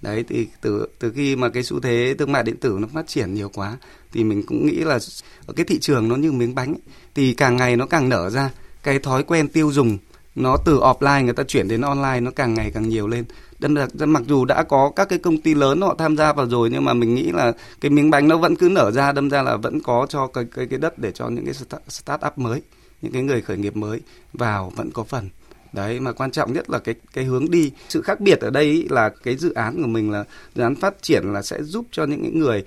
đấy 0.00 0.24
thì 0.28 0.48
từ 0.60 0.88
từ 0.98 1.12
khi 1.14 1.36
mà 1.36 1.48
cái 1.48 1.62
xu 1.62 1.80
thế 1.80 2.14
thương 2.18 2.32
mại 2.32 2.42
điện 2.42 2.56
tử 2.56 2.76
nó 2.80 2.88
phát 2.94 3.06
triển 3.06 3.34
nhiều 3.34 3.48
quá 3.54 3.76
thì 4.12 4.24
mình 4.24 4.42
cũng 4.46 4.66
nghĩ 4.66 4.76
là 4.76 4.98
ở 5.46 5.54
cái 5.56 5.64
thị 5.64 5.78
trường 5.80 6.08
nó 6.08 6.16
như 6.16 6.32
miếng 6.32 6.54
bánh 6.54 6.68
ấy, 6.68 6.82
thì 7.14 7.34
càng 7.34 7.56
ngày 7.56 7.76
nó 7.76 7.86
càng 7.86 8.08
nở 8.08 8.30
ra. 8.30 8.50
Cái 8.82 8.98
thói 8.98 9.22
quen 9.22 9.48
tiêu 9.48 9.72
dùng 9.72 9.98
nó 10.34 10.56
từ 10.64 10.78
offline 10.78 11.24
người 11.24 11.34
ta 11.34 11.42
chuyển 11.42 11.68
đến 11.68 11.80
online 11.80 12.20
nó 12.20 12.30
càng 12.30 12.54
ngày 12.54 12.70
càng 12.74 12.88
nhiều 12.88 13.08
lên. 13.08 13.24
Đâm 13.58 13.74
ra 13.74 13.86
mặc 14.06 14.22
dù 14.26 14.44
đã 14.44 14.62
có 14.62 14.92
các 14.96 15.08
cái 15.08 15.18
công 15.18 15.40
ty 15.40 15.54
lớn 15.54 15.80
họ 15.80 15.94
tham 15.98 16.16
gia 16.16 16.32
vào 16.32 16.46
rồi 16.46 16.70
nhưng 16.72 16.84
mà 16.84 16.92
mình 16.94 17.14
nghĩ 17.14 17.32
là 17.32 17.52
cái 17.80 17.90
miếng 17.90 18.10
bánh 18.10 18.28
nó 18.28 18.36
vẫn 18.36 18.56
cứ 18.56 18.68
nở 18.68 18.90
ra 18.90 19.12
đâm 19.12 19.30
ra 19.30 19.42
là 19.42 19.56
vẫn 19.56 19.80
có 19.80 20.06
cho 20.08 20.26
cái 20.26 20.44
cái 20.54 20.66
cái 20.66 20.78
đất 20.78 20.98
để 20.98 21.12
cho 21.12 21.28
những 21.28 21.44
cái 21.44 21.54
start 21.88 22.20
up 22.26 22.38
mới 22.38 22.62
những 23.02 23.12
cái 23.12 23.22
người 23.22 23.42
khởi 23.42 23.56
nghiệp 23.56 23.76
mới 23.76 24.00
vào 24.32 24.72
vẫn 24.76 24.90
có 24.90 25.04
phần 25.04 25.28
đấy, 25.72 26.00
mà 26.00 26.12
quan 26.12 26.30
trọng 26.30 26.52
nhất 26.52 26.70
là 26.70 26.78
cái 26.78 26.94
cái 27.12 27.24
hướng 27.24 27.50
đi. 27.50 27.72
Sự 27.88 28.02
khác 28.02 28.20
biệt 28.20 28.40
ở 28.40 28.50
đây 28.50 28.64
ý 28.64 28.86
là 28.90 29.08
cái 29.08 29.36
dự 29.36 29.54
án 29.54 29.82
của 29.82 29.88
mình 29.88 30.10
là 30.10 30.24
dự 30.54 30.62
án 30.62 30.74
phát 30.74 31.02
triển 31.02 31.32
là 31.32 31.42
sẽ 31.42 31.62
giúp 31.62 31.86
cho 31.90 32.04
những 32.04 32.38
người 32.38 32.64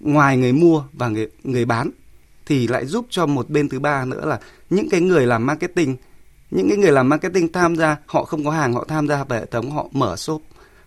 ngoài 0.00 0.36
người 0.36 0.52
mua 0.52 0.84
và 0.92 1.08
người 1.08 1.28
người 1.44 1.64
bán 1.64 1.90
thì 2.46 2.68
lại 2.68 2.86
giúp 2.86 3.06
cho 3.10 3.26
một 3.26 3.50
bên 3.50 3.68
thứ 3.68 3.80
ba 3.80 4.04
nữa 4.04 4.24
là 4.24 4.40
những 4.70 4.88
cái 4.88 5.00
người 5.00 5.26
làm 5.26 5.46
marketing, 5.46 5.96
những 6.50 6.68
cái 6.68 6.78
người 6.78 6.92
làm 6.92 7.08
marketing 7.08 7.52
tham 7.52 7.76
gia, 7.76 7.96
họ 8.06 8.24
không 8.24 8.44
có 8.44 8.50
hàng, 8.50 8.72
họ 8.72 8.84
tham 8.88 9.08
gia 9.08 9.24
vào 9.24 9.40
hệ 9.40 9.46
thống, 9.46 9.70
họ 9.70 9.88
mở 9.92 10.16
shop 10.16 10.42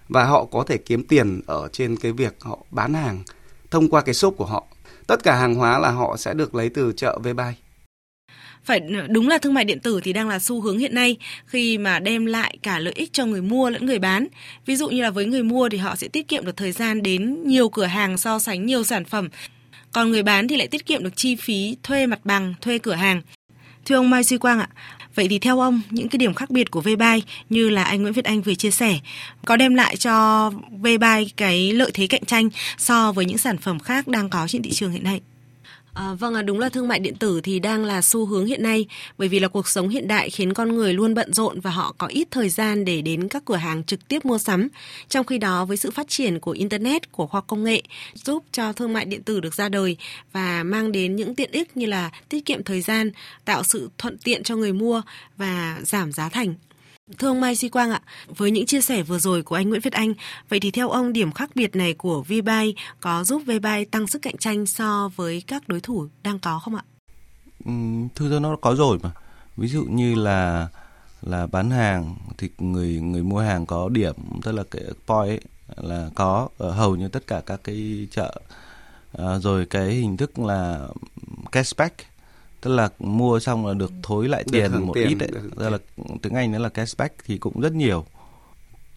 và 0.09 0.25
họ 0.25 0.45
có 0.45 0.63
thể 0.67 0.77
kiếm 0.77 1.03
tiền 1.03 1.41
ở 1.45 1.69
trên 1.71 1.97
cái 1.97 2.11
việc 2.11 2.35
họ 2.39 2.59
bán 2.71 2.93
hàng 2.93 3.23
thông 3.71 3.89
qua 3.89 4.01
cái 4.01 4.13
shop 4.13 4.37
của 4.37 4.45
họ. 4.45 4.67
Tất 5.07 5.23
cả 5.23 5.35
hàng 5.35 5.55
hóa 5.55 5.79
là 5.79 5.91
họ 5.91 6.17
sẽ 6.17 6.33
được 6.33 6.55
lấy 6.55 6.69
từ 6.69 6.93
chợ 6.97 7.19
V-Buy 7.23 7.53
phải 8.69 8.81
đúng 9.09 9.27
là 9.27 9.37
thương 9.37 9.53
mại 9.53 9.65
điện 9.65 9.79
tử 9.79 9.99
thì 10.03 10.13
đang 10.13 10.29
là 10.29 10.39
xu 10.39 10.61
hướng 10.61 10.77
hiện 10.77 10.95
nay 10.95 11.17
khi 11.45 11.77
mà 11.77 11.99
đem 11.99 12.25
lại 12.25 12.57
cả 12.61 12.79
lợi 12.79 12.93
ích 12.95 13.13
cho 13.13 13.25
người 13.25 13.41
mua 13.41 13.69
lẫn 13.69 13.85
người 13.85 13.99
bán. 13.99 14.27
Ví 14.65 14.75
dụ 14.75 14.89
như 14.89 15.01
là 15.01 15.09
với 15.09 15.25
người 15.25 15.43
mua 15.43 15.69
thì 15.69 15.77
họ 15.77 15.95
sẽ 15.95 16.07
tiết 16.07 16.27
kiệm 16.27 16.45
được 16.45 16.57
thời 16.57 16.71
gian 16.71 17.03
đến 17.03 17.43
nhiều 17.47 17.69
cửa 17.69 17.85
hàng 17.85 18.17
so 18.17 18.39
sánh 18.39 18.65
nhiều 18.65 18.83
sản 18.83 19.05
phẩm. 19.05 19.29
Còn 19.91 20.11
người 20.11 20.23
bán 20.23 20.47
thì 20.47 20.57
lại 20.57 20.67
tiết 20.67 20.85
kiệm 20.85 21.03
được 21.03 21.15
chi 21.15 21.35
phí 21.35 21.75
thuê 21.83 22.05
mặt 22.05 22.19
bằng, 22.23 22.53
thuê 22.61 22.77
cửa 22.77 22.93
hàng. 22.93 23.21
Thưa 23.85 23.95
ông 23.95 24.09
Mai 24.09 24.23
Duy 24.23 24.37
Quang 24.37 24.59
ạ, 24.59 24.69
vậy 25.15 25.27
thì 25.29 25.39
theo 25.39 25.59
ông 25.59 25.81
những 25.89 26.09
cái 26.09 26.17
điểm 26.17 26.33
khác 26.33 26.49
biệt 26.49 26.71
của 26.71 26.81
Vbuy 26.81 27.23
như 27.49 27.69
là 27.69 27.83
anh 27.83 28.01
Nguyễn 28.01 28.13
Việt 28.13 28.25
Anh 28.25 28.41
vừa 28.41 28.55
chia 28.55 28.71
sẻ 28.71 28.99
có 29.45 29.55
đem 29.57 29.75
lại 29.75 29.95
cho 29.97 30.49
Vbuy 30.71 31.29
cái 31.37 31.71
lợi 31.71 31.91
thế 31.93 32.07
cạnh 32.07 32.25
tranh 32.25 32.49
so 32.77 33.11
với 33.11 33.25
những 33.25 33.37
sản 33.37 33.57
phẩm 33.57 33.79
khác 33.79 34.07
đang 34.07 34.29
có 34.29 34.47
trên 34.47 34.61
thị 34.61 34.71
trường 34.71 34.91
hiện 34.91 35.03
nay? 35.03 35.21
À, 35.99 36.13
vâng 36.13 36.33
à, 36.33 36.41
đúng 36.41 36.59
là 36.59 36.69
thương 36.69 36.87
mại 36.87 36.99
điện 36.99 37.15
tử 37.15 37.41
thì 37.43 37.59
đang 37.59 37.85
là 37.85 38.01
xu 38.01 38.25
hướng 38.25 38.45
hiện 38.45 38.63
nay 38.63 38.85
bởi 39.17 39.27
vì 39.27 39.39
là 39.39 39.47
cuộc 39.47 39.67
sống 39.67 39.89
hiện 39.89 40.07
đại 40.07 40.29
khiến 40.29 40.53
con 40.53 40.75
người 40.75 40.93
luôn 40.93 41.13
bận 41.13 41.33
rộn 41.33 41.59
và 41.59 41.71
họ 41.71 41.95
có 41.97 42.07
ít 42.07 42.27
thời 42.31 42.49
gian 42.49 42.85
để 42.85 43.01
đến 43.01 43.27
các 43.27 43.45
cửa 43.45 43.55
hàng 43.55 43.83
trực 43.83 44.07
tiếp 44.07 44.25
mua 44.25 44.37
sắm. 44.37 44.67
Trong 45.09 45.25
khi 45.25 45.37
đó 45.37 45.65
với 45.65 45.77
sự 45.77 45.91
phát 45.91 46.07
triển 46.07 46.39
của 46.39 46.51
internet, 46.51 47.11
của 47.11 47.27
khoa 47.27 47.41
công 47.41 47.63
nghệ 47.63 47.81
giúp 48.13 48.43
cho 48.51 48.73
thương 48.73 48.93
mại 48.93 49.05
điện 49.05 49.23
tử 49.23 49.39
được 49.39 49.53
ra 49.53 49.69
đời 49.69 49.97
và 50.31 50.63
mang 50.63 50.91
đến 50.91 51.15
những 51.15 51.35
tiện 51.35 51.51
ích 51.51 51.77
như 51.77 51.85
là 51.85 52.11
tiết 52.29 52.45
kiệm 52.45 52.63
thời 52.63 52.81
gian, 52.81 53.11
tạo 53.45 53.63
sự 53.63 53.89
thuận 53.97 54.17
tiện 54.17 54.43
cho 54.43 54.55
người 54.55 54.73
mua 54.73 55.01
và 55.37 55.79
giảm 55.83 56.11
giá 56.11 56.29
thành 56.29 56.55
Thưa 57.17 57.27
ông 57.27 57.41
Mai 57.41 57.55
Duy 57.55 57.69
Quang 57.69 57.91
ạ, 57.91 58.01
với 58.27 58.51
những 58.51 58.65
chia 58.65 58.81
sẻ 58.81 59.03
vừa 59.03 59.19
rồi 59.19 59.43
của 59.43 59.55
anh 59.55 59.69
Nguyễn 59.69 59.81
Việt 59.81 59.93
Anh, 59.93 60.13
vậy 60.49 60.59
thì 60.59 60.71
theo 60.71 60.89
ông 60.89 61.13
điểm 61.13 61.31
khác 61.31 61.49
biệt 61.55 61.75
này 61.75 61.93
của 61.93 62.21
VBuy 62.21 62.75
có 62.99 63.23
giúp 63.23 63.41
VBuy 63.45 63.85
tăng 63.91 64.07
sức 64.07 64.21
cạnh 64.21 64.37
tranh 64.37 64.65
so 64.65 65.09
với 65.15 65.43
các 65.47 65.67
đối 65.67 65.81
thủ 65.81 66.07
đang 66.23 66.39
có 66.39 66.59
không 66.59 66.75
ạ? 66.75 66.83
Ừ, 67.65 67.71
thưa 68.15 68.29
tôi 68.29 68.39
nó 68.39 68.55
có 68.55 68.75
rồi 68.75 68.99
mà. 69.03 69.11
Ví 69.57 69.67
dụ 69.67 69.83
như 69.83 70.15
là 70.15 70.67
là 71.21 71.47
bán 71.47 71.71
hàng 71.71 72.15
thì 72.37 72.49
người 72.57 73.01
người 73.01 73.23
mua 73.23 73.39
hàng 73.39 73.65
có 73.65 73.89
điểm 73.89 74.15
tức 74.43 74.51
là 74.51 74.63
cái 74.71 74.83
point 75.07 75.29
ấy, 75.29 75.39
là 75.77 76.09
có 76.15 76.49
ở 76.57 76.71
hầu 76.71 76.95
như 76.95 77.07
tất 77.07 77.27
cả 77.27 77.41
các 77.45 77.59
cái 77.63 78.07
chợ 78.11 78.41
à, 79.17 79.39
rồi 79.39 79.65
cái 79.65 79.87
hình 79.89 80.17
thức 80.17 80.39
là 80.39 80.87
cashback 81.51 81.95
tức 82.61 82.71
là 82.71 82.89
mua 82.99 83.39
xong 83.39 83.65
là 83.65 83.73
được 83.73 83.91
thối 84.03 84.27
lại 84.27 84.43
tiền 84.51 84.85
một 84.85 84.93
tiền, 84.93 85.07
ít 85.07 85.15
đấy. 85.15 85.29
tức 85.57 85.69
là 85.69 85.77
tiếng 86.21 86.33
anh 86.33 86.51
nữa 86.51 86.59
là 86.59 86.69
cashback 86.69 87.15
thì 87.25 87.37
cũng 87.37 87.61
rất 87.61 87.73
nhiều. 87.73 88.05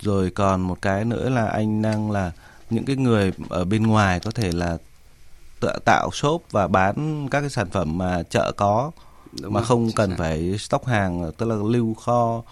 Rồi 0.00 0.30
còn 0.30 0.60
một 0.60 0.82
cái 0.82 1.04
nữa 1.04 1.28
là 1.28 1.46
anh 1.46 1.82
đang 1.82 2.10
là 2.10 2.32
những 2.70 2.84
cái 2.84 2.96
người 2.96 3.32
ở 3.48 3.64
bên 3.64 3.86
ngoài 3.86 4.20
có 4.20 4.30
thể 4.30 4.52
là 4.52 4.78
tự 5.60 5.72
tạo 5.84 6.10
shop 6.12 6.42
và 6.50 6.68
bán 6.68 7.28
các 7.30 7.40
cái 7.40 7.50
sản 7.50 7.70
phẩm 7.70 7.98
mà 7.98 8.22
chợ 8.22 8.52
có 8.56 8.90
Đúng 9.40 9.52
mà 9.52 9.60
rồi, 9.60 9.66
không 9.66 9.88
cần 9.96 10.14
phải 10.18 10.58
stock 10.58 10.86
hàng 10.86 11.32
tức 11.38 11.46
là 11.46 11.54
lưu 11.54 11.94
kho 11.94 12.42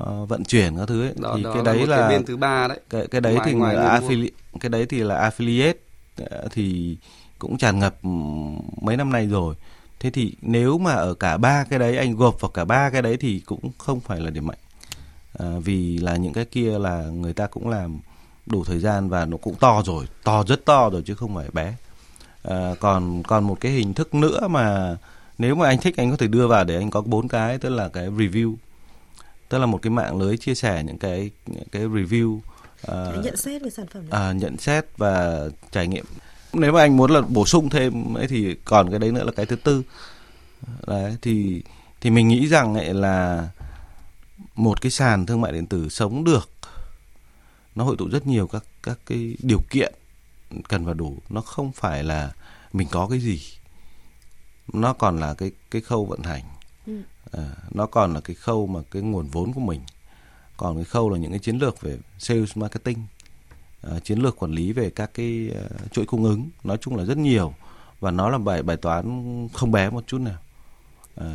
uh, 0.00 0.28
vận 0.28 0.44
chuyển 0.44 0.76
các 0.76 0.88
thứ 0.88 1.02
ấy. 1.02 1.12
Đó, 1.16 1.34
thì 1.36 1.42
đó 1.42 1.54
cái 1.54 1.62
đấy 1.62 1.86
là, 1.86 1.96
là 1.96 2.08
bên 2.08 2.24
thứ 2.24 2.36
ba 2.36 2.68
đấy. 2.68 2.80
cái 2.90 3.06
cái 3.06 3.20
đấy 3.20 3.34
ngoài, 3.34 3.46
thì 3.46 3.54
ngoài 3.54 3.76
affiliate 3.76 4.30
cái 4.60 4.70
đấy 4.70 4.86
thì 4.86 4.98
là 4.98 5.30
affiliate 5.30 5.74
ờ, 6.30 6.48
thì 6.50 6.96
cũng 7.38 7.58
tràn 7.58 7.78
ngập 7.78 7.94
mấy 8.82 8.96
năm 8.96 9.12
nay 9.12 9.26
rồi 9.26 9.54
thế 10.00 10.10
thì 10.10 10.34
nếu 10.42 10.78
mà 10.78 10.92
ở 10.92 11.14
cả 11.14 11.36
ba 11.36 11.64
cái 11.64 11.78
đấy 11.78 11.96
anh 11.96 12.16
gộp 12.16 12.40
vào 12.40 12.50
cả 12.50 12.64
ba 12.64 12.90
cái 12.90 13.02
đấy 13.02 13.16
thì 13.20 13.40
cũng 13.46 13.70
không 13.78 14.00
phải 14.00 14.20
là 14.20 14.30
điểm 14.30 14.46
mạnh. 14.46 14.58
À, 15.38 15.46
vì 15.64 15.98
là 15.98 16.16
những 16.16 16.32
cái 16.32 16.44
kia 16.44 16.78
là 16.78 17.02
người 17.02 17.32
ta 17.32 17.46
cũng 17.46 17.68
làm 17.68 18.00
đủ 18.46 18.64
thời 18.64 18.78
gian 18.78 19.08
và 19.08 19.24
nó 19.24 19.36
cũng 19.36 19.54
to 19.54 19.82
rồi 19.84 20.06
to 20.24 20.44
rất 20.44 20.64
to 20.64 20.90
rồi 20.90 21.02
chứ 21.06 21.14
không 21.14 21.34
phải 21.34 21.48
bé. 21.52 21.74
À, 22.42 22.74
còn 22.80 23.22
còn 23.22 23.44
một 23.44 23.60
cái 23.60 23.72
hình 23.72 23.94
thức 23.94 24.14
nữa 24.14 24.48
mà 24.48 24.96
nếu 25.38 25.54
mà 25.54 25.66
anh 25.66 25.78
thích 25.78 25.96
anh 25.96 26.10
có 26.10 26.16
thể 26.16 26.26
đưa 26.26 26.46
vào 26.46 26.64
để 26.64 26.76
anh 26.76 26.90
có 26.90 27.00
bốn 27.00 27.28
cái 27.28 27.58
tức 27.58 27.68
là 27.68 27.88
cái 27.88 28.08
review. 28.08 28.54
Tức 29.48 29.58
là 29.58 29.66
một 29.66 29.82
cái 29.82 29.90
mạng 29.90 30.18
lưới 30.18 30.36
chia 30.36 30.54
sẻ 30.54 30.82
những 30.86 30.98
cái 30.98 31.30
những 31.46 31.68
cái 31.72 31.82
review 31.82 32.36
uh, 32.36 33.24
nhận 33.24 33.36
xét 33.36 33.62
về 33.62 33.70
sản 33.70 33.86
phẩm 33.86 34.04
À, 34.10 34.32
nhận 34.32 34.56
xét 34.56 34.84
và 34.96 35.44
trải 35.72 35.86
nghiệm 35.86 36.04
nếu 36.52 36.72
mà 36.72 36.80
anh 36.80 36.96
muốn 36.96 37.10
là 37.10 37.20
bổ 37.20 37.46
sung 37.46 37.70
thêm 37.70 38.14
ấy 38.14 38.28
thì 38.28 38.56
còn 38.64 38.90
cái 38.90 38.98
đấy 38.98 39.12
nữa 39.12 39.24
là 39.24 39.32
cái 39.32 39.46
thứ 39.46 39.56
tư. 39.56 39.82
Đấy 40.86 41.16
thì 41.22 41.62
thì 42.00 42.10
mình 42.10 42.28
nghĩ 42.28 42.48
rằng 42.48 42.74
ấy 42.74 42.94
là 42.94 43.48
một 44.54 44.80
cái 44.80 44.90
sàn 44.90 45.26
thương 45.26 45.40
mại 45.40 45.52
điện 45.52 45.66
tử 45.66 45.88
sống 45.88 46.24
được 46.24 46.50
nó 47.74 47.84
hội 47.84 47.96
tụ 47.98 48.08
rất 48.08 48.26
nhiều 48.26 48.46
các 48.46 48.64
các 48.82 48.98
cái 49.06 49.36
điều 49.42 49.60
kiện 49.70 49.94
cần 50.68 50.84
và 50.84 50.94
đủ. 50.94 51.18
Nó 51.28 51.40
không 51.40 51.72
phải 51.72 52.04
là 52.04 52.32
mình 52.72 52.88
có 52.90 53.06
cái 53.08 53.20
gì 53.20 53.40
nó 54.72 54.92
còn 54.92 55.20
là 55.20 55.34
cái 55.34 55.50
cái 55.70 55.82
khâu 55.82 56.06
vận 56.06 56.22
hành. 56.22 56.42
Ừ. 56.86 57.02
à, 57.32 57.42
nó 57.70 57.86
còn 57.86 58.14
là 58.14 58.20
cái 58.20 58.36
khâu 58.36 58.66
mà 58.66 58.80
cái 58.90 59.02
nguồn 59.02 59.28
vốn 59.28 59.52
của 59.52 59.60
mình 59.60 59.80
còn 60.56 60.76
cái 60.76 60.84
khâu 60.84 61.10
là 61.10 61.18
những 61.18 61.30
cái 61.30 61.38
chiến 61.38 61.58
lược 61.58 61.80
về 61.80 61.98
sales 62.18 62.56
marketing 62.56 62.98
uh, 63.86 64.04
chiến 64.04 64.18
lược 64.18 64.36
quản 64.42 64.52
lý 64.52 64.72
về 64.72 64.90
các 64.90 65.10
cái 65.14 65.50
uh, 65.50 65.92
chuỗi 65.92 66.06
cung 66.06 66.24
ứng. 66.24 66.50
Nói 66.64 66.76
chung 66.80 66.96
là 66.96 67.04
rất 67.04 67.18
nhiều 67.18 67.54
và 68.00 68.10
nó 68.10 68.30
là 68.30 68.38
bài 68.38 68.62
bài 68.62 68.76
toán 68.76 69.48
không 69.54 69.72
bé 69.72 69.90
một 69.90 70.04
chút 70.06 70.18
nào. 70.18 70.38
Uh, 71.20 71.26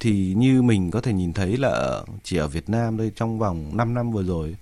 thì 0.00 0.34
như 0.36 0.62
mình 0.62 0.90
có 0.90 1.00
thể 1.00 1.12
nhìn 1.12 1.32
thấy 1.32 1.56
là 1.56 2.02
chỉ 2.22 2.36
ở 2.36 2.48
Việt 2.48 2.68
Nam 2.68 2.96
đây 2.96 3.12
trong 3.16 3.38
vòng 3.38 3.76
5 3.76 3.94
năm 3.94 4.12
vừa 4.12 4.22
rồi 4.22 4.56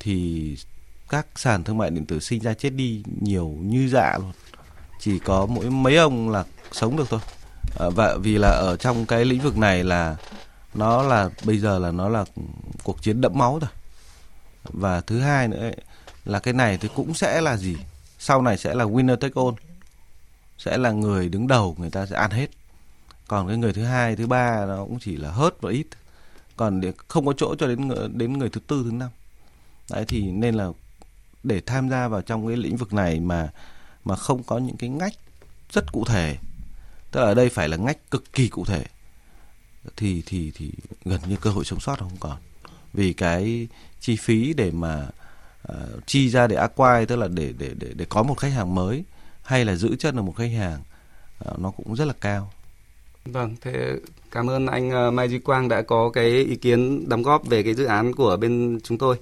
thì 0.00 0.56
các 1.08 1.26
sàn 1.36 1.64
thương 1.64 1.78
mại 1.78 1.90
điện 1.90 2.06
tử 2.06 2.20
sinh 2.20 2.40
ra 2.40 2.54
chết 2.54 2.70
đi 2.70 3.02
nhiều 3.20 3.56
như 3.60 3.88
dạ 3.88 4.18
luôn. 4.18 4.32
Chỉ 5.00 5.18
có 5.18 5.46
mỗi 5.46 5.70
mấy 5.70 5.96
ông 5.96 6.30
là 6.30 6.44
sống 6.72 6.96
được 6.96 7.08
thôi. 7.10 7.20
À, 7.80 7.86
và 7.90 8.16
vì 8.22 8.38
là 8.38 8.48
ở 8.48 8.76
trong 8.76 9.06
cái 9.06 9.24
lĩnh 9.24 9.40
vực 9.40 9.58
này 9.58 9.84
là 9.84 10.16
nó 10.74 11.02
là 11.02 11.30
bây 11.44 11.58
giờ 11.58 11.78
là 11.78 11.90
nó 11.90 12.08
là 12.08 12.24
cuộc 12.84 13.02
chiến 13.02 13.20
đẫm 13.20 13.32
máu 13.38 13.58
rồi. 13.58 13.70
Và 14.64 15.00
thứ 15.00 15.20
hai 15.20 15.48
nữa 15.48 15.60
ấy, 15.60 15.76
là 16.28 16.38
cái 16.38 16.54
này 16.54 16.78
thì 16.78 16.88
cũng 16.94 17.14
sẽ 17.14 17.40
là 17.40 17.56
gì? 17.56 17.76
Sau 18.18 18.42
này 18.42 18.58
sẽ 18.58 18.74
là 18.74 18.84
winner 18.84 19.16
take 19.16 19.34
all. 19.36 19.54
Sẽ 20.58 20.78
là 20.78 20.90
người 20.90 21.28
đứng 21.28 21.46
đầu, 21.46 21.76
người 21.78 21.90
ta 21.90 22.06
sẽ 22.06 22.16
ăn 22.16 22.30
hết. 22.30 22.50
Còn 23.28 23.48
cái 23.48 23.56
người 23.56 23.72
thứ 23.72 23.84
hai, 23.84 24.16
thứ 24.16 24.26
ba 24.26 24.66
nó 24.66 24.84
cũng 24.84 24.98
chỉ 25.00 25.16
là 25.16 25.30
hớt 25.30 25.60
và 25.60 25.70
ít. 25.70 25.86
Còn 26.56 26.80
để 26.80 26.92
không 27.08 27.26
có 27.26 27.32
chỗ 27.36 27.54
cho 27.58 27.66
đến 27.66 27.88
đến 28.12 28.38
người 28.38 28.48
thứ 28.48 28.60
tư, 28.60 28.82
thứ 28.84 28.90
năm. 28.92 29.10
Đấy, 29.90 30.04
thì 30.08 30.30
nên 30.30 30.54
là 30.54 30.68
để 31.42 31.60
tham 31.60 31.90
gia 31.90 32.08
vào 32.08 32.22
trong 32.22 32.48
cái 32.48 32.56
lĩnh 32.56 32.76
vực 32.76 32.92
này 32.92 33.20
mà 33.20 33.52
mà 34.04 34.16
không 34.16 34.42
có 34.42 34.58
những 34.58 34.76
cái 34.76 34.90
ngách 34.90 35.14
rất 35.72 35.92
cụ 35.92 36.04
thể. 36.04 36.36
Tức 37.10 37.20
là 37.20 37.26
ở 37.26 37.34
đây 37.34 37.48
phải 37.48 37.68
là 37.68 37.76
ngách 37.76 38.10
cực 38.10 38.32
kỳ 38.32 38.48
cụ 38.48 38.64
thể. 38.64 38.84
Thì 39.96 40.22
thì 40.26 40.52
thì 40.54 40.72
gần 41.04 41.20
như 41.26 41.36
cơ 41.36 41.50
hội 41.50 41.64
sống 41.64 41.80
sót 41.80 41.98
không 41.98 42.16
còn. 42.20 42.36
Vì 42.92 43.12
cái 43.12 43.68
chi 44.00 44.16
phí 44.16 44.52
để 44.52 44.70
mà 44.70 45.06
uh, 45.72 46.06
chi 46.06 46.28
ra 46.28 46.46
để 46.46 46.56
acquire 46.56 47.04
tức 47.04 47.16
là 47.16 47.28
để 47.28 47.52
để 47.58 47.70
để 47.78 47.88
để 47.94 48.06
có 48.08 48.22
một 48.22 48.34
khách 48.34 48.52
hàng 48.52 48.74
mới 48.74 49.04
hay 49.42 49.64
là 49.64 49.74
giữ 49.74 49.96
chân 49.98 50.16
được 50.16 50.22
một 50.22 50.36
khách 50.36 50.52
hàng 50.58 50.80
uh, 51.48 51.58
nó 51.58 51.70
cũng 51.70 51.96
rất 51.96 52.04
là 52.04 52.14
cao. 52.20 52.52
Vâng, 53.24 53.56
thế 53.60 53.92
cảm 54.30 54.50
ơn 54.50 54.66
anh 54.66 55.08
uh, 55.08 55.14
Mai 55.14 55.28
Duy 55.28 55.38
Quang 55.38 55.68
đã 55.68 55.82
có 55.82 56.10
cái 56.10 56.30
ý 56.30 56.56
kiến 56.56 57.08
đóng 57.08 57.22
góp 57.22 57.46
về 57.46 57.62
cái 57.62 57.74
dự 57.74 57.84
án 57.84 58.14
của 58.14 58.36
bên 58.36 58.80
chúng 58.82 58.98
tôi. 58.98 59.16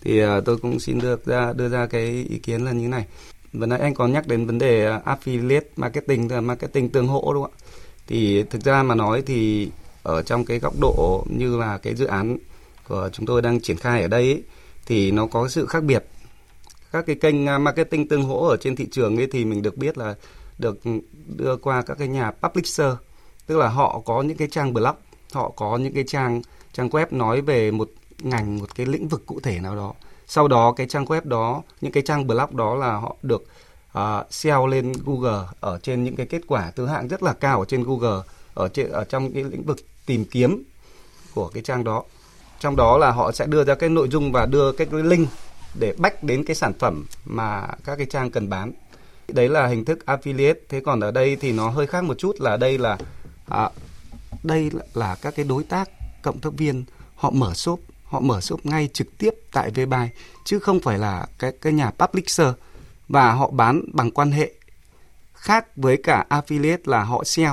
Thì 0.00 0.24
uh, 0.24 0.44
tôi 0.44 0.56
cũng 0.56 0.80
xin 0.80 0.98
được 0.98 1.26
ra 1.26 1.52
đưa 1.52 1.68
ra 1.68 1.86
cái 1.86 2.26
ý 2.30 2.38
kiến 2.38 2.64
là 2.64 2.72
như 2.72 2.82
thế 2.82 2.88
này. 2.88 3.06
Vừa 3.52 3.66
nãy 3.66 3.80
anh 3.80 3.94
có 3.94 4.06
nhắc 4.06 4.26
đến 4.26 4.46
vấn 4.46 4.58
đề 4.58 4.98
affiliate 5.04 5.60
marketing, 5.76 6.30
là 6.30 6.40
marketing 6.40 6.88
tương 6.88 7.08
hỗ 7.08 7.32
đúng 7.32 7.42
không 7.42 7.52
ạ? 7.52 7.64
Thì 8.06 8.42
thực 8.42 8.64
ra 8.64 8.82
mà 8.82 8.94
nói 8.94 9.22
thì 9.26 9.68
ở 10.02 10.22
trong 10.22 10.44
cái 10.44 10.58
góc 10.58 10.74
độ 10.80 11.26
như 11.30 11.56
là 11.56 11.78
cái 11.78 11.94
dự 11.94 12.06
án 12.06 12.38
của 12.88 13.10
chúng 13.12 13.26
tôi 13.26 13.42
đang 13.42 13.60
triển 13.60 13.76
khai 13.76 14.02
ở 14.02 14.08
đây 14.08 14.22
ấy, 14.22 14.42
thì 14.88 15.10
nó 15.10 15.26
có 15.26 15.48
sự 15.48 15.66
khác 15.66 15.82
biệt. 15.84 16.04
Các 16.92 17.06
cái 17.06 17.16
kênh 17.16 17.46
à, 17.46 17.58
marketing 17.58 18.08
tương 18.08 18.22
hỗ 18.22 18.46
ở 18.46 18.56
trên 18.56 18.76
thị 18.76 18.86
trường 18.90 19.16
ấy 19.16 19.28
thì 19.32 19.44
mình 19.44 19.62
được 19.62 19.76
biết 19.76 19.98
là 19.98 20.14
được 20.58 20.80
đưa 21.26 21.56
qua 21.56 21.82
các 21.82 21.98
cái 21.98 22.08
nhà 22.08 22.30
publisher. 22.30 22.92
Tức 23.46 23.56
là 23.56 23.68
họ 23.68 24.00
có 24.04 24.22
những 24.22 24.36
cái 24.36 24.48
trang 24.50 24.74
blog 24.74 24.96
họ 25.32 25.52
có 25.56 25.76
những 25.76 25.94
cái 25.94 26.04
trang 26.06 26.42
trang 26.72 26.88
web 26.88 27.06
nói 27.10 27.40
về 27.40 27.70
một 27.70 27.90
ngành 28.18 28.58
một 28.58 28.74
cái 28.74 28.86
lĩnh 28.86 29.08
vực 29.08 29.26
cụ 29.26 29.40
thể 29.40 29.60
nào 29.60 29.76
đó. 29.76 29.94
Sau 30.26 30.48
đó 30.48 30.72
cái 30.72 30.86
trang 30.86 31.04
web 31.04 31.20
đó 31.24 31.62
những 31.80 31.92
cái 31.92 32.02
trang 32.02 32.26
blog 32.26 32.56
đó 32.56 32.74
là 32.74 32.92
họ 32.92 33.16
được 33.22 33.46
à, 33.92 34.18
uh, 34.18 34.32
SEO 34.32 34.66
lên 34.66 34.92
Google 35.04 35.46
ở 35.60 35.78
trên 35.82 36.04
những 36.04 36.16
cái 36.16 36.26
kết 36.26 36.42
quả 36.46 36.70
thứ 36.76 36.86
hạng 36.86 37.08
rất 37.08 37.22
là 37.22 37.32
cao 37.32 37.58
ở 37.58 37.64
trên 37.64 37.84
Google 37.84 38.22
ở 38.54 38.68
trên 38.68 38.90
ở 38.90 39.04
trong 39.04 39.32
cái 39.32 39.44
lĩnh 39.44 39.62
vực 39.62 39.78
tìm 40.06 40.24
kiếm 40.24 40.62
của 41.34 41.48
cái 41.48 41.62
trang 41.62 41.84
đó 41.84 42.02
trong 42.60 42.76
đó 42.76 42.98
là 42.98 43.10
họ 43.10 43.32
sẽ 43.32 43.46
đưa 43.46 43.64
ra 43.64 43.74
cái 43.74 43.88
nội 43.88 44.08
dung 44.08 44.32
và 44.32 44.46
đưa 44.46 44.72
cái 44.72 44.86
link 44.92 45.28
để 45.74 45.94
bách 45.98 46.22
đến 46.22 46.44
cái 46.44 46.56
sản 46.56 46.72
phẩm 46.78 47.06
mà 47.24 47.66
các 47.84 47.96
cái 47.96 48.06
trang 48.06 48.30
cần 48.30 48.48
bán. 48.48 48.72
Đấy 49.28 49.48
là 49.48 49.66
hình 49.66 49.84
thức 49.84 49.98
affiliate. 50.06 50.54
Thế 50.68 50.80
còn 50.80 51.00
ở 51.00 51.10
đây 51.10 51.36
thì 51.36 51.52
nó 51.52 51.68
hơi 51.70 51.86
khác 51.86 52.04
một 52.04 52.18
chút 52.18 52.40
là 52.40 52.56
đây 52.56 52.78
là 52.78 52.98
à, 53.48 53.70
đây 54.42 54.70
là 54.94 55.16
các 55.22 55.34
cái 55.36 55.44
đối 55.44 55.64
tác 55.64 55.88
cộng 56.22 56.38
tác 56.38 56.52
viên 56.56 56.84
họ 57.14 57.30
mở 57.30 57.54
shop 57.54 57.80
họ 58.04 58.20
mở 58.20 58.40
shop 58.40 58.66
ngay 58.66 58.88
trực 58.92 59.18
tiếp 59.18 59.34
tại 59.52 59.70
Vbuy 59.70 60.08
chứ 60.44 60.58
không 60.58 60.80
phải 60.80 60.98
là 60.98 61.26
cái 61.38 61.52
cái 61.60 61.72
nhà 61.72 61.90
publisher 61.90 62.48
và 63.08 63.32
họ 63.32 63.50
bán 63.50 63.82
bằng 63.92 64.10
quan 64.10 64.30
hệ 64.30 64.52
khác 65.34 65.76
với 65.76 65.96
cả 65.96 66.24
affiliate 66.30 66.78
là 66.84 67.04
họ 67.04 67.24
sell 67.24 67.52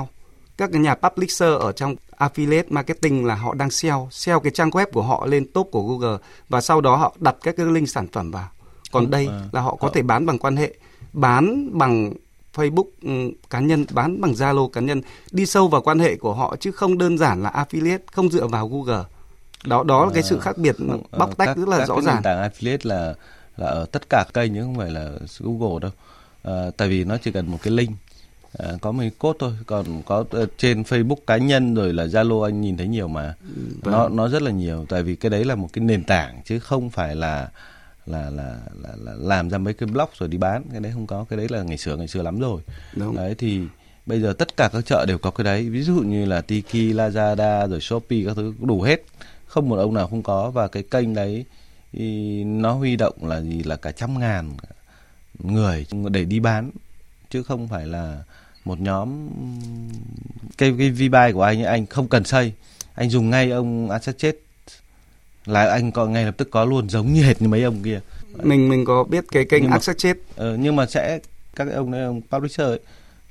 các 0.56 0.70
cái 0.72 0.80
nhà 0.82 0.94
publisher 0.94 1.60
ở 1.60 1.72
trong 1.72 1.96
affiliate 2.18 2.64
marketing 2.68 3.24
là 3.24 3.34
họ 3.34 3.54
đang 3.54 3.70
sell 3.70 3.96
sell 4.10 4.38
cái 4.42 4.52
trang 4.54 4.70
web 4.70 4.86
của 4.92 5.02
họ 5.02 5.26
lên 5.26 5.46
top 5.52 5.68
của 5.72 5.82
Google 5.82 6.18
và 6.48 6.60
sau 6.60 6.80
đó 6.80 6.96
họ 6.96 7.16
đặt 7.18 7.36
các 7.42 7.56
cái 7.56 7.66
link 7.66 7.88
sản 7.88 8.08
phẩm 8.12 8.30
vào. 8.30 8.48
Còn 8.92 9.04
ừ, 9.04 9.10
đây 9.10 9.26
à, 9.26 9.40
là 9.52 9.60
họ 9.60 9.76
có 9.76 9.88
họ... 9.88 9.94
thể 9.94 10.02
bán 10.02 10.26
bằng 10.26 10.38
quan 10.38 10.56
hệ 10.56 10.74
bán 11.12 11.68
bằng 11.78 12.12
Facebook 12.54 12.88
um, 13.02 13.32
cá 13.50 13.60
nhân 13.60 13.86
bán 13.90 14.20
bằng 14.20 14.32
Zalo 14.32 14.68
cá 14.68 14.80
nhân. 14.80 15.02
Đi 15.30 15.46
sâu 15.46 15.68
vào 15.68 15.82
quan 15.82 15.98
hệ 15.98 16.16
của 16.16 16.34
họ 16.34 16.56
chứ 16.60 16.72
không 16.72 16.98
đơn 16.98 17.18
giản 17.18 17.42
là 17.42 17.50
affiliate 17.50 17.98
không 18.12 18.30
dựa 18.30 18.46
vào 18.46 18.68
Google. 18.68 19.04
Đó 19.64 19.82
đó 19.82 20.04
là 20.04 20.10
cái 20.14 20.22
sự 20.22 20.38
khác 20.38 20.58
biệt 20.58 20.76
ờ, 20.88 20.98
bóc 21.18 21.36
tách 21.36 21.46
các, 21.46 21.56
rất 21.56 21.68
là 21.68 21.78
các 21.78 21.88
rõ 21.88 22.00
ràng. 22.00 22.14
Nền 22.14 22.22
tảng 22.22 22.50
affiliate 22.50 22.78
là 22.82 23.14
là 23.56 23.66
ở 23.66 23.86
tất 23.92 24.02
cả 24.10 24.24
kênh 24.34 24.54
chứ 24.54 24.62
không 24.62 24.76
phải 24.76 24.90
là 24.90 25.10
Google 25.38 25.80
đâu. 25.80 25.90
À, 26.42 26.70
tại 26.76 26.88
vì 26.88 27.04
nó 27.04 27.16
chỉ 27.22 27.32
cần 27.32 27.50
một 27.50 27.58
cái 27.62 27.72
link 27.72 27.96
À, 28.58 28.72
có 28.80 28.92
mấy 28.92 29.10
cốt 29.18 29.36
thôi. 29.38 29.52
Còn 29.66 30.02
có 30.02 30.18
uh, 30.20 30.48
trên 30.58 30.82
Facebook 30.82 31.16
cá 31.26 31.36
nhân 31.36 31.74
rồi 31.74 31.92
là 31.92 32.06
Zalo 32.06 32.42
anh 32.42 32.60
nhìn 32.60 32.76
thấy 32.76 32.88
nhiều 32.88 33.08
mà. 33.08 33.34
Vâng. 33.82 33.94
nó 33.94 34.08
nó 34.08 34.28
rất 34.28 34.42
là 34.42 34.50
nhiều 34.50 34.86
tại 34.88 35.02
vì 35.02 35.16
cái 35.16 35.30
đấy 35.30 35.44
là 35.44 35.54
một 35.54 35.68
cái 35.72 35.84
nền 35.84 36.04
tảng 36.04 36.40
chứ 36.44 36.58
không 36.58 36.90
phải 36.90 37.16
là 37.16 37.48
là 38.06 38.30
là 38.30 38.58
là, 38.82 38.90
là 39.04 39.12
làm 39.18 39.50
ra 39.50 39.58
mấy 39.58 39.74
cái 39.74 39.86
blog 39.86 40.08
rồi 40.18 40.28
đi 40.28 40.38
bán. 40.38 40.62
Cái 40.72 40.80
đấy 40.80 40.92
không 40.94 41.06
có. 41.06 41.24
Cái 41.30 41.36
đấy 41.36 41.46
là 41.50 41.62
ngày 41.62 41.78
xưa 41.78 41.96
ngày 41.96 42.08
xưa 42.08 42.22
lắm 42.22 42.40
rồi. 42.40 42.60
Đúng. 42.96 43.16
đấy 43.16 43.34
thì 43.38 43.60
bây 44.06 44.20
giờ 44.20 44.32
tất 44.32 44.56
cả 44.56 44.68
các 44.72 44.86
chợ 44.86 45.04
đều 45.08 45.18
có 45.18 45.30
cái 45.30 45.44
đấy. 45.44 45.70
Ví 45.70 45.82
dụ 45.82 45.94
như 45.94 46.24
là 46.24 46.40
Tiki, 46.40 46.74
Lazada 46.74 47.68
rồi 47.68 47.80
Shopee 47.80 48.22
các 48.26 48.36
thứ 48.36 48.54
đủ 48.60 48.82
hết. 48.82 49.04
Không 49.46 49.68
một 49.68 49.76
ông 49.76 49.94
nào 49.94 50.08
không 50.08 50.22
có. 50.22 50.50
Và 50.50 50.68
cái 50.68 50.82
kênh 50.82 51.14
đấy 51.14 51.44
nó 52.44 52.72
huy 52.72 52.96
động 52.96 53.14
là 53.22 53.40
gì? 53.40 53.62
Là 53.62 53.76
cả 53.76 53.92
trăm 53.92 54.20
ngàn 54.20 54.56
người 55.38 55.86
để 56.10 56.24
đi 56.24 56.40
bán. 56.40 56.70
Chứ 57.30 57.42
không 57.42 57.68
phải 57.68 57.86
là 57.86 58.22
một 58.66 58.80
nhóm 58.80 59.28
cái 60.58 60.74
cái 60.78 60.90
V-Buy 60.90 61.32
của 61.32 61.42
anh 61.42 61.64
anh 61.64 61.86
không 61.86 62.08
cần 62.08 62.24
xây. 62.24 62.52
Anh 62.94 63.10
dùng 63.10 63.30
ngay 63.30 63.50
ông 63.50 63.90
asset 63.90 64.18
chết 64.18 64.36
là 65.44 65.70
anh 65.70 65.92
có 65.92 66.06
ngay 66.06 66.24
lập 66.24 66.34
tức 66.36 66.48
có 66.50 66.64
luôn 66.64 66.88
giống 66.88 67.12
như 67.12 67.22
hệt 67.22 67.42
như 67.42 67.48
mấy 67.48 67.62
ông 67.62 67.82
kia. 67.82 68.00
Mình 68.42 68.68
mình 68.68 68.84
có 68.84 69.04
biết 69.04 69.24
cái 69.32 69.44
kênh 69.44 69.70
asset 69.70 69.98
chết 69.98 70.16
ờ, 70.36 70.56
nhưng 70.56 70.76
mà 70.76 70.86
sẽ 70.86 71.18
các 71.56 71.68
ông 71.74 71.90
này 71.90 72.02
ông 72.02 72.20
publisher 72.30 72.66
ấy, 72.66 72.80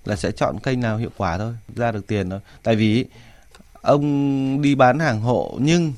là 0.05 0.15
sẽ 0.15 0.31
chọn 0.31 0.59
kênh 0.59 0.79
nào 0.79 0.97
hiệu 0.97 1.11
quả 1.17 1.37
thôi 1.37 1.53
ra 1.75 1.91
được 1.91 2.07
tiền 2.07 2.29
thôi. 2.29 2.39
Tại 2.63 2.75
vì 2.75 3.05
ông 3.81 4.61
đi 4.61 4.75
bán 4.75 4.99
hàng 4.99 5.21
hộ 5.21 5.57
nhưng 5.61 5.93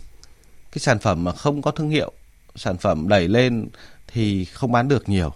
cái 0.71 0.79
sản 0.79 0.99
phẩm 0.99 1.23
mà 1.23 1.31
không 1.31 1.61
có 1.61 1.71
thương 1.71 1.89
hiệu 1.89 2.11
sản 2.55 2.77
phẩm 2.77 3.07
đẩy 3.07 3.27
lên 3.27 3.67
thì 4.07 4.45
không 4.45 4.71
bán 4.71 4.87
được 4.87 5.09
nhiều 5.09 5.33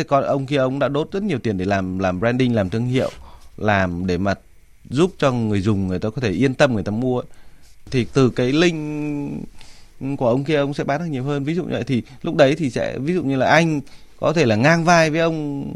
thế 0.00 0.04
còn 0.04 0.24
ông 0.24 0.46
kia, 0.46 0.56
ông 0.56 0.78
đã 0.78 0.88
đốt 0.88 1.08
rất 1.12 1.22
nhiều 1.22 1.38
tiền 1.38 1.58
để 1.58 1.64
làm 1.64 1.98
làm 1.98 2.20
branding, 2.20 2.54
làm 2.54 2.70
thương 2.70 2.86
hiệu, 2.86 3.10
làm 3.56 4.06
để 4.06 4.18
mà 4.18 4.34
giúp 4.90 5.12
cho 5.18 5.32
người 5.32 5.60
dùng, 5.60 5.88
người 5.88 5.98
ta 5.98 6.10
có 6.10 6.20
thể 6.20 6.30
yên 6.30 6.54
tâm 6.54 6.74
người 6.74 6.82
ta 6.82 6.90
mua. 6.90 7.22
Thì 7.90 8.06
từ 8.12 8.30
cái 8.30 8.52
link 8.52 8.78
của 10.18 10.28
ông 10.28 10.44
kia, 10.44 10.56
ông 10.56 10.74
sẽ 10.74 10.84
bán 10.84 11.00
được 11.00 11.06
nhiều 11.10 11.24
hơn. 11.24 11.44
Ví 11.44 11.54
dụ 11.54 11.64
như 11.64 11.70
vậy 11.72 11.84
thì 11.86 12.02
lúc 12.22 12.36
đấy 12.36 12.54
thì 12.58 12.70
sẽ, 12.70 12.98
ví 12.98 13.14
dụ 13.14 13.22
như 13.22 13.36
là 13.36 13.46
anh 13.46 13.80
có 14.20 14.32
thể 14.32 14.46
là 14.46 14.56
ngang 14.56 14.84
vai 14.84 15.10
với 15.10 15.20
ông 15.20 15.66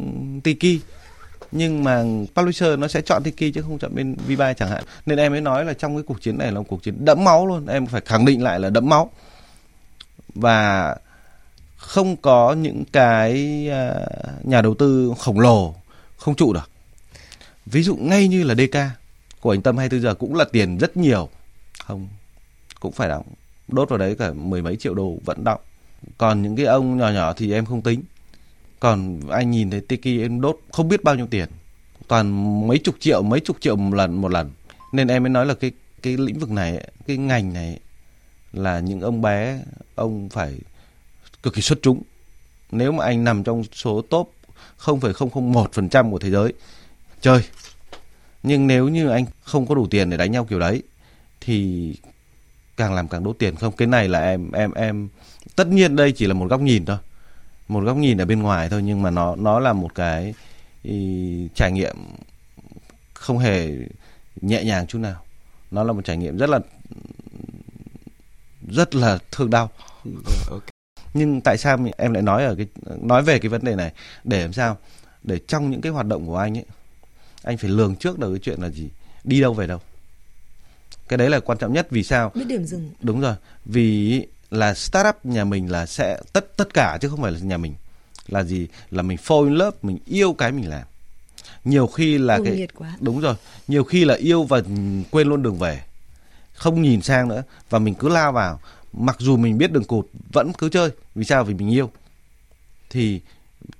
Tiki, 0.44 0.80
nhưng 1.52 1.84
mà 1.84 2.04
publisher 2.34 2.78
nó 2.78 2.88
sẽ 2.88 3.00
chọn 3.00 3.22
Tiki 3.22 3.54
chứ 3.54 3.62
không 3.62 3.78
chọn 3.78 3.94
bên 3.94 4.16
V-Buy 4.28 4.54
chẳng 4.54 4.70
hạn. 4.70 4.84
Nên 5.06 5.18
em 5.18 5.32
mới 5.32 5.40
nói 5.40 5.64
là 5.64 5.72
trong 5.72 5.96
cái 5.96 6.02
cuộc 6.02 6.22
chiến 6.22 6.38
này 6.38 6.52
là 6.52 6.58
một 6.58 6.66
cuộc 6.68 6.82
chiến 6.82 7.04
đẫm 7.04 7.24
máu 7.24 7.46
luôn. 7.46 7.66
Em 7.66 7.86
phải 7.86 8.00
khẳng 8.00 8.24
định 8.24 8.42
lại 8.42 8.60
là 8.60 8.70
đẫm 8.70 8.88
máu. 8.88 9.10
Và 10.34 10.96
không 11.86 12.16
có 12.16 12.52
những 12.52 12.84
cái 12.92 13.66
ờ, 13.70 14.06
nhà 14.42 14.62
đầu 14.62 14.74
tư 14.74 15.12
khổng 15.18 15.40
lồ 15.40 15.74
không 16.16 16.34
trụ 16.34 16.52
được. 16.52 16.70
Ví 17.66 17.82
dụ 17.82 17.96
ngay 17.96 18.28
như 18.28 18.42
là 18.42 18.54
DK 18.54 18.78
của 19.40 19.54
anh 19.54 19.62
Tâm 19.62 19.76
24 19.76 20.02
giờ 20.02 20.14
cũng 20.14 20.34
là 20.34 20.44
tiền 20.52 20.78
rất 20.78 20.96
nhiều. 20.96 21.28
Không, 21.84 22.08
cũng 22.80 22.92
phải 22.92 23.08
đóng, 23.08 23.26
đốt 23.68 23.88
vào 23.88 23.98
đấy 23.98 24.16
cả 24.18 24.32
mười 24.32 24.62
mấy 24.62 24.76
triệu 24.76 24.94
đô 24.94 25.16
vẫn 25.24 25.44
đóng 25.44 25.60
còn 26.18 26.42
những 26.42 26.56
cái 26.56 26.66
ông 26.66 26.96
nhỏ 26.96 27.10
nhỏ 27.10 27.32
thì 27.32 27.52
em 27.52 27.64
không 27.64 27.82
tính. 27.82 28.02
Còn 28.80 29.20
anh 29.30 29.50
nhìn 29.50 29.70
thấy 29.70 29.80
Tiki 29.80 30.20
em 30.22 30.40
đốt 30.40 30.58
không 30.72 30.88
biết 30.88 31.04
bao 31.04 31.14
nhiêu 31.14 31.26
tiền. 31.26 31.48
Toàn 32.08 32.66
mấy 32.68 32.78
chục 32.78 32.94
triệu, 33.00 33.22
mấy 33.22 33.40
chục 33.40 33.56
triệu 33.60 33.76
một 33.76 33.96
lần 33.96 34.20
một 34.20 34.30
lần. 34.30 34.50
Nên 34.92 35.08
em 35.08 35.22
mới 35.22 35.30
nói 35.30 35.46
là 35.46 35.54
cái 35.54 35.72
cái 36.02 36.16
lĩnh 36.16 36.38
vực 36.38 36.50
này, 36.50 36.88
cái 37.06 37.16
ngành 37.16 37.52
này 37.52 37.78
là 38.52 38.80
những 38.80 39.00
ông 39.00 39.22
bé, 39.22 39.60
ông 39.94 40.28
phải 40.28 40.58
cực 41.44 41.54
kỳ 41.54 41.62
xuất 41.62 41.78
chúng. 41.82 42.02
Nếu 42.70 42.92
mà 42.92 43.04
anh 43.04 43.24
nằm 43.24 43.44
trong 43.44 43.64
số 43.72 44.02
top 44.02 44.32
0,001% 44.78 46.10
của 46.10 46.18
thế 46.18 46.30
giới 46.30 46.52
chơi 47.20 47.42
nhưng 48.42 48.66
nếu 48.66 48.88
như 48.88 49.08
anh 49.08 49.24
không 49.42 49.66
có 49.66 49.74
đủ 49.74 49.86
tiền 49.86 50.10
để 50.10 50.16
đánh 50.16 50.32
nhau 50.32 50.44
kiểu 50.44 50.58
đấy 50.58 50.82
thì 51.40 51.94
càng 52.76 52.94
làm 52.94 53.08
càng 53.08 53.24
đốt 53.24 53.36
tiền. 53.38 53.56
Không 53.56 53.76
cái 53.76 53.88
này 53.88 54.08
là 54.08 54.20
em 54.20 54.52
em 54.52 54.72
em 54.72 55.08
tất 55.56 55.66
nhiên 55.68 55.96
đây 55.96 56.12
chỉ 56.12 56.26
là 56.26 56.34
một 56.34 56.46
góc 56.50 56.60
nhìn 56.60 56.84
thôi. 56.84 56.98
Một 57.68 57.80
góc 57.80 57.96
nhìn 57.96 58.18
ở 58.18 58.24
bên 58.24 58.42
ngoài 58.42 58.68
thôi 58.68 58.82
nhưng 58.82 59.02
mà 59.02 59.10
nó 59.10 59.36
nó 59.36 59.58
là 59.58 59.72
một 59.72 59.94
cái 59.94 60.34
ý, 60.82 61.48
trải 61.54 61.72
nghiệm 61.72 61.96
không 63.14 63.38
hề 63.38 63.70
nhẹ 64.40 64.64
nhàng 64.64 64.86
chút 64.86 64.98
nào. 64.98 65.24
Nó 65.70 65.84
là 65.84 65.92
một 65.92 66.04
trải 66.04 66.16
nghiệm 66.16 66.36
rất 66.36 66.50
là 66.50 66.60
rất 68.68 68.94
là 68.94 69.18
thương 69.30 69.50
đau 69.50 69.70
ừ, 70.04 70.10
ok 70.50 70.73
nhưng 71.14 71.40
tại 71.40 71.58
sao 71.58 71.78
em 71.96 72.12
lại 72.12 72.22
nói 72.22 72.44
ở 72.44 72.54
cái 72.54 72.66
nói 73.02 73.22
về 73.22 73.38
cái 73.38 73.48
vấn 73.48 73.64
đề 73.64 73.74
này? 73.74 73.92
Để 74.24 74.42
làm 74.42 74.52
sao? 74.52 74.78
Để 75.22 75.38
trong 75.48 75.70
những 75.70 75.80
cái 75.80 75.92
hoạt 75.92 76.06
động 76.06 76.26
của 76.26 76.36
anh 76.36 76.58
ấy 76.58 76.64
anh 77.42 77.56
phải 77.56 77.70
lường 77.70 77.96
trước 77.96 78.18
được 78.18 78.30
cái 78.30 78.38
chuyện 78.42 78.60
là 78.62 78.68
gì? 78.68 78.88
Đi 79.24 79.40
đâu 79.40 79.54
về 79.54 79.66
đâu? 79.66 79.78
Cái 81.08 81.16
đấy 81.16 81.30
là 81.30 81.40
quan 81.40 81.58
trọng 81.58 81.72
nhất 81.72 81.86
vì 81.90 82.02
sao? 82.02 82.32
Biết 82.34 82.44
điểm 82.48 82.64
dừng 82.64 82.90
đúng 83.00 83.20
rồi. 83.20 83.34
Vì 83.64 84.26
là 84.50 84.74
startup 84.74 85.16
nhà 85.24 85.44
mình 85.44 85.70
là 85.70 85.86
sẽ 85.86 86.20
tất 86.32 86.56
tất 86.56 86.74
cả 86.74 86.98
chứ 87.00 87.08
không 87.08 87.22
phải 87.22 87.32
là 87.32 87.38
nhà 87.38 87.56
mình. 87.56 87.74
Là 88.28 88.42
gì? 88.42 88.66
Là 88.90 89.02
mình 89.02 89.18
fall 89.24 89.44
in 89.44 89.54
love 89.54 89.76
mình 89.82 89.98
yêu 90.06 90.32
cái 90.32 90.52
mình 90.52 90.70
làm. 90.70 90.82
Nhiều 91.64 91.86
khi 91.86 92.18
là 92.18 92.36
Hùng 92.36 92.46
cái 92.46 92.68
quá. 92.74 92.96
đúng 93.00 93.20
rồi. 93.20 93.34
Nhiều 93.68 93.84
khi 93.84 94.04
là 94.04 94.14
yêu 94.14 94.42
và 94.42 94.62
quên 95.10 95.28
luôn 95.28 95.42
đường 95.42 95.58
về. 95.58 95.82
Không 96.52 96.82
nhìn 96.82 97.02
sang 97.02 97.28
nữa. 97.28 97.42
Và 97.70 97.78
mình 97.78 97.94
cứ 97.94 98.08
lao 98.08 98.32
vào 98.32 98.60
mặc 98.96 99.16
dù 99.18 99.36
mình 99.36 99.58
biết 99.58 99.72
đường 99.72 99.84
cụt 99.84 100.06
vẫn 100.32 100.52
cứ 100.52 100.68
chơi. 100.68 100.90
Vì 101.14 101.24
sao? 101.24 101.44
Vì 101.44 101.54
mình 101.54 101.70
yêu. 101.70 101.90
Thì 102.90 103.20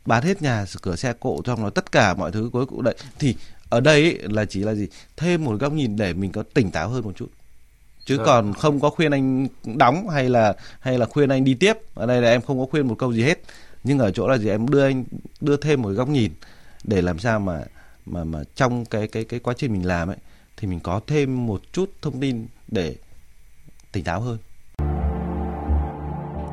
bán 0.07 0.23
hết 0.23 0.43
nhà 0.43 0.65
cửa 0.83 0.97
xe 0.97 1.13
cộ 1.13 1.41
trong 1.45 1.63
nó 1.63 1.71
tất 1.71 1.93
cả 1.93 2.15
mọi 2.15 2.33
thứ 2.33 2.51
cuối 2.53 2.67
cùng 2.67 2.83
đấy. 2.83 2.97
Thì 3.19 3.37
ở 3.69 3.81
đây 3.81 4.03
ấy, 4.03 4.19
là 4.23 4.45
chỉ 4.45 4.61
là 4.61 4.75
gì? 4.75 4.89
Thêm 5.17 5.45
một 5.45 5.61
góc 5.61 5.73
nhìn 5.73 5.97
để 5.97 6.13
mình 6.13 6.33
có 6.33 6.43
tỉnh 6.43 6.71
táo 6.71 6.89
hơn 6.89 7.05
một 7.05 7.17
chút. 7.17 7.31
Chứ 8.05 8.17
Được. 8.17 8.23
còn 8.27 8.55
không 8.55 8.81
có 8.81 8.91
khuyên 8.91 9.11
anh 9.11 9.49
đóng 9.65 10.09
hay 10.09 10.29
là 10.29 10.55
hay 10.81 10.99
là 10.99 11.07
khuyên 11.07 11.29
anh 11.29 11.45
đi 11.45 11.55
tiếp. 11.55 11.79
Ở 11.95 12.07
đây 12.07 12.23
là 12.23 12.31
em 12.31 12.43
không 12.43 12.59
có 12.59 12.67
khuyên 12.71 12.89
một 12.89 12.95
câu 12.99 13.13
gì 13.13 13.23
hết. 13.23 13.41
Nhưng 13.85 13.99
ở 13.99 14.11
chỗ 14.11 14.29
là 14.29 14.39
gì? 14.39 14.49
Em 14.49 14.69
đưa 14.69 14.85
anh 14.85 15.05
đưa 15.41 15.57
thêm 15.57 15.83
một 15.83 15.91
góc 15.91 16.09
nhìn 16.09 16.33
để 16.85 17.03
làm 17.03 17.19
sao 17.19 17.41
mà 17.41 17.65
mà 18.07 18.25
mà 18.25 18.43
trong 18.55 18.85
cái 18.85 19.09
cái 19.09 19.25
cái 19.25 19.41
quá 19.41 19.55
trình 19.59 19.73
mình 19.73 19.87
làm 19.87 20.09
ấy 20.09 20.17
thì 20.57 20.69
mình 20.69 20.81
có 20.81 21.01
thêm 21.07 21.47
một 21.47 21.63
chút 21.73 21.91
thông 22.03 22.21
tin 22.21 22.47
để 22.69 22.97
tỉnh 23.93 24.05
táo 24.05 24.21
hơn. 24.21 24.39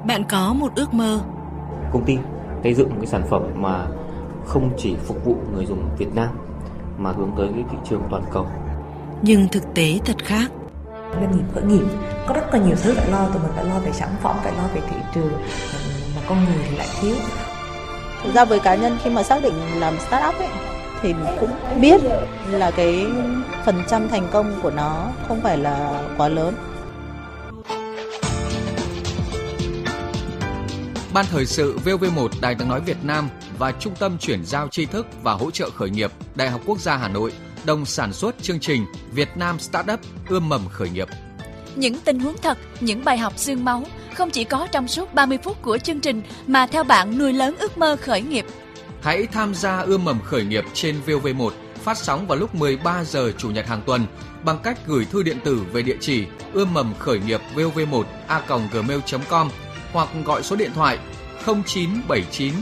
Bạn 0.05 0.23
có 0.29 0.53
một 0.53 0.71
ước 0.75 0.93
mơ. 0.93 1.19
Công 1.93 2.05
ty 2.05 2.17
xây 2.63 2.73
dựng 2.73 2.89
một 2.89 2.95
cái 2.99 3.07
sản 3.07 3.23
phẩm 3.29 3.41
mà 3.55 3.87
không 4.45 4.69
chỉ 4.77 4.95
phục 5.05 5.25
vụ 5.25 5.35
người 5.53 5.65
dùng 5.65 5.89
Việt 5.97 6.15
Nam 6.15 6.29
mà 6.97 7.11
hướng 7.11 7.31
tới 7.37 7.49
cái 7.53 7.63
thị 7.71 7.77
trường 7.89 8.01
toàn 8.11 8.23
cầu. 8.31 8.47
Nhưng 9.21 9.47
thực 9.47 9.73
tế 9.73 9.99
thật 10.05 10.25
khác. 10.25 10.51
Doanh 11.13 11.31
nghiệp 11.31 11.43
khởi 11.53 11.63
nghiệp 11.63 11.83
có 12.27 12.33
rất 12.33 12.53
là 12.53 12.59
nhiều 12.59 12.75
thứ 12.83 12.93
phải 12.93 13.11
lo, 13.11 13.25
tụi 13.25 13.41
mình 13.41 13.51
phải 13.55 13.65
lo 13.65 13.79
về 13.79 13.91
sản 13.91 14.09
phẩm, 14.21 14.35
phải 14.43 14.53
lo 14.53 14.63
về 14.73 14.81
thị 14.89 14.95
trường, 15.13 15.31
mà 16.15 16.21
con 16.27 16.45
người 16.45 16.65
thì 16.69 16.77
lại 16.77 16.87
thiếu. 17.01 17.15
Thực 18.23 18.33
ra 18.33 18.45
với 18.45 18.59
cá 18.59 18.75
nhân 18.75 18.97
khi 19.03 19.09
mà 19.09 19.23
xác 19.23 19.43
định 19.43 19.53
làm 19.79 19.93
startup 19.99 20.35
ấy, 20.35 20.47
thì 21.01 21.15
cũng 21.39 21.49
biết 21.81 22.01
là 22.49 22.71
cái 22.71 23.05
phần 23.65 23.75
trăm 23.87 24.07
thành 24.07 24.27
công 24.31 24.53
của 24.63 24.71
nó 24.71 25.07
không 25.27 25.41
phải 25.41 25.57
là 25.57 26.03
quá 26.17 26.27
lớn. 26.27 26.53
Ban 31.13 31.25
thời 31.31 31.45
sự 31.45 31.77
VV1 31.85 32.27
Đài 32.41 32.55
tiếng 32.55 32.67
nói 32.69 32.81
Việt 32.81 32.97
Nam 33.03 33.29
và 33.57 33.71
Trung 33.71 33.93
tâm 33.99 34.17
chuyển 34.17 34.45
giao 34.45 34.67
tri 34.67 34.85
thức 34.85 35.07
và 35.23 35.33
hỗ 35.33 35.51
trợ 35.51 35.69
khởi 35.69 35.89
nghiệp 35.89 36.11
Đại 36.35 36.49
học 36.49 36.61
Quốc 36.65 36.79
gia 36.79 36.97
Hà 36.97 37.07
Nội 37.07 37.33
đồng 37.65 37.85
sản 37.85 38.13
xuất 38.13 38.35
chương 38.41 38.59
trình 38.59 38.85
Việt 39.11 39.29
Nam 39.35 39.59
Startup 39.59 39.99
ươm 40.29 40.49
mầm 40.49 40.69
khởi 40.69 40.89
nghiệp. 40.89 41.07
Những 41.75 41.95
tình 42.05 42.19
huống 42.19 42.37
thật, 42.41 42.57
những 42.79 43.05
bài 43.05 43.17
học 43.17 43.33
xương 43.37 43.65
máu 43.65 43.83
không 44.13 44.29
chỉ 44.29 44.43
có 44.43 44.67
trong 44.71 44.87
suốt 44.87 45.13
30 45.13 45.37
phút 45.43 45.61
của 45.61 45.77
chương 45.77 45.99
trình 45.99 46.21
mà 46.47 46.67
theo 46.67 46.83
bạn 46.83 47.17
nuôi 47.17 47.33
lớn 47.33 47.55
ước 47.59 47.77
mơ 47.77 47.97
khởi 48.01 48.21
nghiệp. 48.21 48.45
Hãy 49.01 49.27
tham 49.27 49.55
gia 49.55 49.79
ươm 49.79 50.05
mầm 50.05 50.21
khởi 50.21 50.43
nghiệp 50.43 50.65
trên 50.73 51.01
VV1 51.05 51.49
phát 51.83 51.97
sóng 51.97 52.27
vào 52.27 52.37
lúc 52.37 52.55
13 52.55 53.03
giờ 53.03 53.31
chủ 53.37 53.49
nhật 53.49 53.67
hàng 53.67 53.81
tuần 53.85 54.05
bằng 54.43 54.59
cách 54.63 54.77
gửi 54.87 55.05
thư 55.05 55.23
điện 55.23 55.37
tử 55.43 55.61
về 55.73 55.81
địa 55.81 55.97
chỉ 55.99 56.25
ươm 56.53 56.73
mầm 56.73 56.93
khởi 56.99 57.19
nghiệp 57.19 57.41
vv1 57.55 58.03
a.gmail.com 58.27 59.49
hoặc 59.91 60.09
gọi 60.25 60.43
số 60.43 60.55
điện 60.55 60.71
thoại 60.75 60.97
0979 61.45 62.53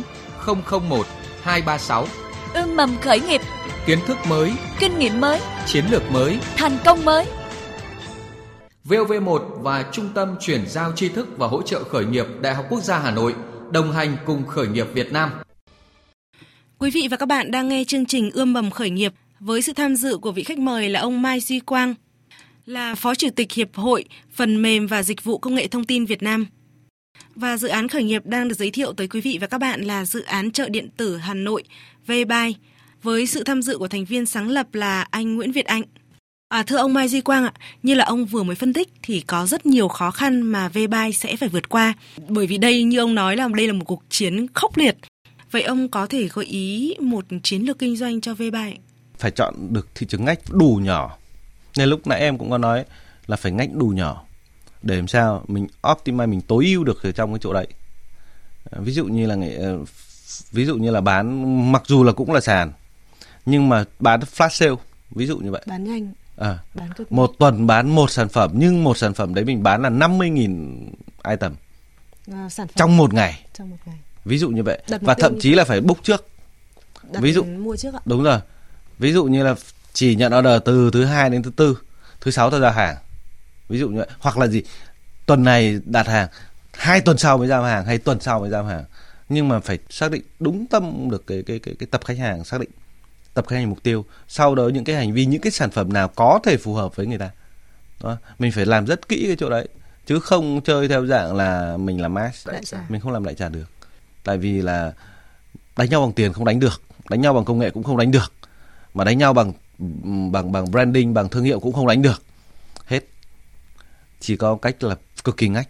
001 0.90 1.08
236. 1.42 2.08
Ươm 2.54 2.76
mầm 2.76 2.98
khởi 3.02 3.20
nghiệp, 3.20 3.42
kiến 3.86 4.00
thức 4.06 4.18
mới, 4.30 4.54
kinh 4.80 5.00
nghiệm 5.00 5.22
mới, 5.22 5.40
chiến 5.66 5.86
lược 5.92 6.12
mới, 6.12 6.40
thành 6.58 6.78
công 6.86 7.06
mới. 7.06 7.26
VOV1 8.86 9.40
và 9.62 9.86
Trung 9.92 10.10
tâm 10.16 10.36
chuyển 10.40 10.68
giao 10.68 10.92
tri 10.96 11.10
thức 11.10 11.28
và 11.38 11.48
hỗ 11.48 11.62
trợ 11.62 11.84
khởi 11.84 12.06
nghiệp 12.06 12.26
Đại 12.42 12.56
học 12.56 12.66
Quốc 12.70 12.84
gia 12.84 13.00
Hà 13.00 13.12
Nội 13.12 13.36
đồng 13.72 13.92
hành 13.92 14.18
cùng 14.26 14.48
khởi 14.48 14.68
nghiệp 14.68 14.88
Việt 14.94 15.12
Nam. 15.12 15.30
Quý 16.80 16.92
vị 16.92 17.08
và 17.12 17.18
các 17.18 17.26
bạn 17.26 17.52
đang 17.52 17.70
nghe 17.70 17.84
chương 17.84 18.06
trình 18.06 18.32
Ươm 18.32 18.54
mầm 18.54 18.72
khởi 18.72 18.90
nghiệp 18.90 19.14
với 19.40 19.62
sự 19.62 19.74
tham 19.74 19.96
dự 19.96 20.18
của 20.18 20.32
vị 20.32 20.44
khách 20.44 20.60
mời 20.60 20.90
là 20.90 21.00
ông 21.00 21.22
Mai 21.22 21.40
Duy 21.40 21.60
Quang, 21.60 21.96
là 22.66 22.96
Phó 22.96 23.16
Chủ 23.16 23.28
tịch 23.36 23.52
Hiệp 23.52 23.76
hội 23.76 24.06
Phần 24.34 24.62
mềm 24.62 24.88
và 24.88 25.04
Dịch 25.04 25.24
vụ 25.24 25.38
Công 25.38 25.56
nghệ 25.56 25.68
Thông 25.68 25.84
tin 25.84 26.06
Việt 26.06 26.24
Nam. 26.24 26.46
Và 27.36 27.58
dự 27.58 27.68
án 27.68 27.88
khởi 27.88 28.04
nghiệp 28.04 28.26
đang 28.26 28.48
được 28.48 28.56
giới 28.58 28.72
thiệu 28.72 28.94
tới 28.94 29.08
quý 29.08 29.22
vị 29.22 29.38
và 29.42 29.48
các 29.48 29.58
bạn 29.58 29.82
là 29.82 30.06
dự 30.06 30.22
án 30.22 30.52
chợ 30.52 30.70
điện 30.70 30.90
tử 30.98 31.18
Hà 31.18 31.34
Nội 31.34 31.64
Vbuy 32.08 32.56
với 33.04 33.28
sự 33.28 33.44
tham 33.44 33.62
dự 33.62 33.78
của 33.78 33.88
thành 33.88 34.06
viên 34.06 34.26
sáng 34.26 34.50
lập 34.50 34.76
là 34.76 35.02
anh 35.02 35.36
Nguyễn 35.36 35.52
Việt 35.52 35.66
Anh. 35.66 35.82
À, 36.50 36.64
thưa 36.64 36.78
ông 36.78 36.94
Mai 36.94 37.08
Duy 37.08 37.22
Quang 37.22 37.44
ạ, 37.44 37.54
như 37.84 37.94
là 37.94 38.06
ông 38.06 38.26
vừa 38.26 38.44
mới 38.44 38.56
phân 38.56 38.74
tích 38.74 38.90
thì 39.04 39.22
có 39.22 39.46
rất 39.46 39.66
nhiều 39.66 39.88
khó 39.88 40.12
khăn 40.12 40.42
mà 40.42 40.70
Vbuy 40.70 41.12
sẽ 41.14 41.36
phải 41.36 41.50
vượt 41.50 41.70
qua. 41.70 41.94
Bởi 42.28 42.48
vì 42.48 42.58
đây 42.58 42.84
như 42.84 43.00
ông 43.00 43.16
nói 43.16 43.36
là 43.36 43.48
đây 43.48 43.68
là 43.68 43.74
một 43.74 43.86
cuộc 43.86 44.04
chiến 44.10 44.48
khốc 44.54 44.78
liệt. 44.78 44.98
Vậy 45.52 45.62
ông 45.62 45.88
có 45.88 46.06
thể 46.06 46.30
gợi 46.34 46.46
ý 46.46 46.96
một 47.00 47.26
chiến 47.44 47.62
lược 47.62 47.80
kinh 47.80 47.96
doanh 47.96 48.22
cho 48.22 48.34
Vbuy? 48.34 48.76
Phải 49.18 49.32
chọn 49.32 49.54
được 49.70 49.88
thị 49.96 50.08
trường 50.10 50.26
ngách 50.26 50.40
đủ 50.50 50.80
nhỏ. 50.84 51.18
Nên 51.78 51.90
lúc 51.90 52.08
nãy 52.08 52.20
em 52.20 52.38
cũng 52.38 52.50
có 52.50 52.58
nói 52.58 52.86
là 53.28 53.38
phải 53.38 53.52
ngách 53.52 53.70
đủ 53.74 53.88
nhỏ 53.88 54.24
để 54.82 54.96
làm 54.96 55.08
sao 55.08 55.44
mình 55.48 55.68
optimize 55.82 56.30
mình 56.30 56.42
tối 56.42 56.66
ưu 56.66 56.84
được 56.84 57.04
ở 57.04 57.12
trong 57.12 57.34
cái 57.34 57.40
chỗ 57.42 57.54
đấy. 57.54 57.68
Ví 58.72 58.94
dụ 58.94 59.06
như 59.06 59.26
là 59.28 59.36
ờ, 59.60 59.80
ví 60.52 60.66
dụ 60.66 60.76
như 60.76 60.92
là 60.92 61.02
bán 61.02 61.72
mặc 61.72 61.84
dù 61.86 62.04
là 62.04 62.12
cũng 62.12 62.32
là 62.32 62.42
sàn 62.42 62.72
nhưng 63.46 63.70
mà 63.70 63.84
bán 64.00 64.20
flash 64.20 64.50
sale 64.50 64.76
ví 65.12 65.26
dụ 65.26 65.38
như 65.38 65.52
vậy. 65.52 65.62
Bán 65.66 65.84
nhanh. 65.84 66.14
À, 66.38 66.58
bán 66.74 66.90
một 67.10 67.32
tuần 67.40 67.68
bán 67.68 67.96
một 67.96 68.12
sản 68.12 68.30
phẩm 68.30 68.52
nhưng 68.54 68.84
một 68.84 68.98
sản 68.98 69.14
phẩm 69.14 69.34
đấy 69.34 69.46
mình 69.46 69.64
bán 69.64 69.82
là 69.82 69.90
50.000 69.90 70.86
item. 71.30 71.56
À, 72.32 72.50
sản 72.50 72.68
phẩm. 72.68 72.74
trong 72.76 72.98
một 72.98 73.14
ngày. 73.14 73.46
Trong 73.54 73.70
một 73.70 73.78
ngày. 73.86 73.98
Ví 74.26 74.38
dụ 74.38 74.50
như 74.50 74.64
vậy. 74.64 74.82
Đặt 74.90 75.02
và 75.02 75.14
thậm 75.14 75.40
chí 75.40 75.54
là 75.54 75.64
phải 75.64 75.82
book 75.82 76.04
trước. 76.04 76.28
Đặt 77.12 77.20
ví 77.20 77.34
dụ 77.34 77.44
mua 77.44 77.78
trước 77.78 77.94
ạ. 77.94 78.00
Đúng 78.06 78.24
rồi. 78.24 78.40
Ví 79.00 79.14
dụ 79.14 79.26
như 79.26 79.44
là 79.44 79.56
chỉ 79.94 80.16
nhận 80.16 80.34
order 80.38 80.62
từ 80.66 80.90
thứ 80.94 81.06
hai 81.06 81.30
đến 81.30 81.44
thứ 81.44 81.52
tư 81.56 81.78
thứ 82.22 82.32
sáu 82.32 82.52
tôi 82.52 82.60
ra 82.60 82.72
hàng 82.72 82.96
ví 83.70 83.80
dụ 83.80 83.90
như 83.90 83.98
vậy. 83.98 84.08
Hoặc 84.20 84.38
là 84.38 84.48
gì? 84.48 84.64
Tuần 85.26 85.44
này 85.44 85.80
đặt 85.86 86.08
hàng. 86.08 86.28
Hai 86.74 87.02
tuần 87.02 87.18
sau 87.18 87.38
mới 87.38 87.48
giao 87.48 87.64
hàng 87.64 87.86
hay 87.86 87.98
tuần 87.98 88.20
sau 88.20 88.40
mới 88.40 88.50
giao 88.50 88.64
hàng. 88.64 88.84
Nhưng 89.30 89.48
mà 89.48 89.60
phải 89.60 89.78
xác 89.90 90.12
định 90.12 90.22
đúng 90.40 90.66
tâm 90.68 91.10
được 91.12 91.28
cái 91.28 91.44
cái 91.44 91.60
cái 91.60 91.76
cái 91.80 91.88
tập 91.92 92.02
khách 92.06 92.18
hàng 92.18 92.44
xác 92.44 92.60
định 92.60 92.70
tập 93.34 93.46
khách 93.48 93.56
hàng 93.56 93.70
mục 93.70 93.84
tiêu. 93.84 94.06
Sau 94.28 94.56
đó 94.56 94.68
những 94.68 94.84
cái 94.84 94.96
hành 94.96 95.14
vi 95.14 95.26
những 95.26 95.42
cái 95.42 95.52
sản 95.52 95.72
phẩm 95.72 95.94
nào 95.94 96.08
có 96.08 96.40
thể 96.44 96.58
phù 96.58 96.74
hợp 96.74 96.96
với 96.96 97.06
người 97.06 97.18
ta. 97.18 97.30
Đó. 98.04 98.18
mình 98.40 98.52
phải 98.52 98.66
làm 98.66 98.86
rất 98.86 99.10
kỹ 99.10 99.24
cái 99.28 99.36
chỗ 99.40 99.50
đấy. 99.50 99.68
Chứ 100.06 100.20
không 100.20 100.62
chơi 100.62 100.88
theo 100.88 101.06
dạng 101.06 101.36
là 101.36 101.78
mình 101.78 102.02
làm 102.02 102.14
mass 102.14 102.48
mình 102.90 103.02
không 103.02 103.12
làm 103.12 103.24
lại 103.24 103.36
trả 103.36 103.50
được. 103.50 103.66
Tại 104.24 104.38
vì 104.38 104.62
là 104.62 104.94
đánh 105.78 105.90
nhau 105.90 106.02
bằng 106.02 106.14
tiền 106.14 106.34
không 106.34 106.46
đánh 106.46 106.60
được. 106.60 106.82
Đánh 107.10 107.22
nhau 107.22 107.34
bằng 107.34 107.46
công 107.46 107.60
nghệ 107.60 107.70
cũng 107.70 107.84
không 107.84 107.98
đánh 107.98 108.12
được. 108.12 108.34
Mà 108.94 109.04
đánh 109.04 109.18
nhau 109.18 109.34
bằng 109.34 109.54
bằng 110.32 110.52
bằng 110.52 110.72
branding 110.72 111.14
bằng 111.14 111.30
thương 111.30 111.44
hiệu 111.44 111.60
cũng 111.60 111.74
không 111.74 111.88
đánh 111.88 112.02
được 112.02 112.24
chỉ 114.20 114.38
có 114.38 114.56
cách 114.56 114.84
là 114.84 114.96
cực 115.24 115.38
kỳ 115.38 115.48
ngách. 115.50 115.70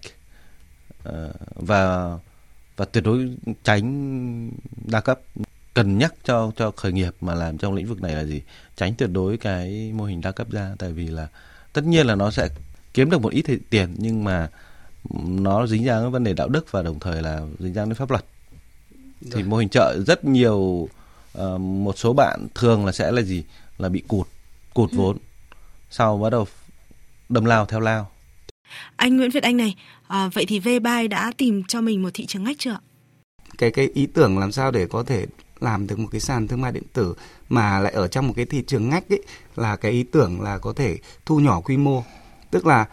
Uh, 1.10 1.14
và 1.56 2.14
và 2.78 2.86
tuyệt 2.86 3.04
đối 3.04 3.30
tránh 3.64 4.52
đa 4.86 5.02
cấp. 5.02 5.20
Cần 5.74 5.98
nhắc 5.98 6.14
cho 6.24 6.52
cho 6.56 6.72
khởi 6.72 6.92
nghiệp 6.92 7.16
mà 7.22 7.34
làm 7.34 7.58
trong 7.58 7.74
lĩnh 7.74 7.88
vực 7.88 8.02
này 8.02 8.16
là 8.16 8.24
gì? 8.24 8.42
Tránh 8.78 8.94
tuyệt 8.98 9.10
đối 9.12 9.38
cái 9.38 9.92
mô 9.96 10.06
hình 10.06 10.22
đa 10.22 10.32
cấp 10.32 10.52
ra 10.52 10.76
tại 10.80 10.92
vì 10.92 11.08
là 11.08 11.28
tất 11.74 11.84
nhiên 11.84 12.08
là 12.08 12.16
nó 12.16 12.32
sẽ 12.32 12.50
kiếm 12.94 13.10
được 13.10 13.22
một 13.22 13.34
ít 13.34 13.46
tiền 13.70 13.96
nhưng 13.98 14.24
mà 14.24 14.50
nó 15.24 15.68
dính 15.68 15.86
dáng 15.86 16.02
với 16.02 16.12
vấn 16.12 16.24
đề 16.24 16.34
đạo 16.34 16.48
đức 16.48 16.72
và 16.72 16.82
đồng 16.82 17.00
thời 17.00 17.22
là 17.22 17.42
dính 17.60 17.74
dáng 17.74 17.90
đến 17.90 17.96
pháp 17.96 18.12
luật. 18.12 18.26
Thì 19.22 19.32
Rồi. 19.32 19.44
mô 19.44 19.58
hình 19.58 19.70
chợ 19.70 20.04
rất 20.08 20.26
nhiều 20.26 20.90
uh, 21.38 21.60
một 21.60 21.98
số 21.98 22.14
bạn 22.14 22.48
thường 22.56 22.86
là 22.86 22.92
sẽ 22.92 23.12
là 23.12 23.22
gì? 23.22 23.44
Là 23.78 23.90
bị 23.90 24.04
cụt 24.08 24.28
cụt 24.74 24.92
ừ. 24.92 24.98
vốn 24.98 25.18
sau 25.92 26.18
bắt 26.18 26.30
đầu 26.30 26.48
đâm 27.30 27.46
lao 27.46 27.66
theo 27.66 27.80
lao 27.80 28.12
anh 28.96 29.18
Nguyễn 29.18 29.30
Việt 29.30 29.44
Anh 29.44 29.58
này 29.58 29.76
à, 30.08 30.30
vậy 30.34 30.46
thì 30.46 30.60
Vbuy 30.60 31.08
đã 31.08 31.32
tìm 31.38 31.64
cho 31.64 31.82
mình 31.82 32.02
một 32.02 32.10
thị 32.14 32.26
trường 32.26 32.44
ngách 32.44 32.60
chưa 32.60 32.78
cái 33.58 33.72
cái 33.72 33.90
ý 33.94 34.06
tưởng 34.06 34.38
làm 34.38 34.52
sao 34.52 34.72
để 34.72 34.88
có 34.88 35.04
thể 35.04 35.26
làm 35.60 35.88
được 35.88 36.00
một 36.00 36.08
cái 36.12 36.22
sàn 36.22 36.48
thương 36.48 36.62
mại 36.62 36.72
điện 36.72 36.84
tử 36.94 37.16
mà 37.50 37.80
lại 37.80 37.94
ở 37.94 38.08
trong 38.08 38.28
một 38.28 38.34
cái 38.36 38.46
thị 38.46 38.64
trường 38.68 38.90
ngách 38.90 39.10
ấy 39.10 39.24
là 39.56 39.76
cái 39.76 39.92
ý 39.92 40.04
tưởng 40.04 40.42
là 40.42 40.58
có 40.58 40.74
thể 40.74 40.98
thu 41.26 41.40
nhỏ 41.40 41.62
quy 41.62 41.78
mô. 41.78 42.04
Tức 42.52 42.66
là 42.66 42.86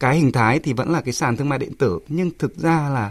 cái 0.00 0.16
hình 0.16 0.32
thái 0.32 0.58
thì 0.58 0.72
vẫn 0.72 0.90
là 0.90 1.00
cái 1.00 1.12
sàn 1.12 1.36
thương 1.36 1.48
mại 1.48 1.58
điện 1.58 1.74
tử 1.78 1.98
nhưng 2.08 2.30
thực 2.38 2.56
ra 2.56 2.88
là 2.88 3.10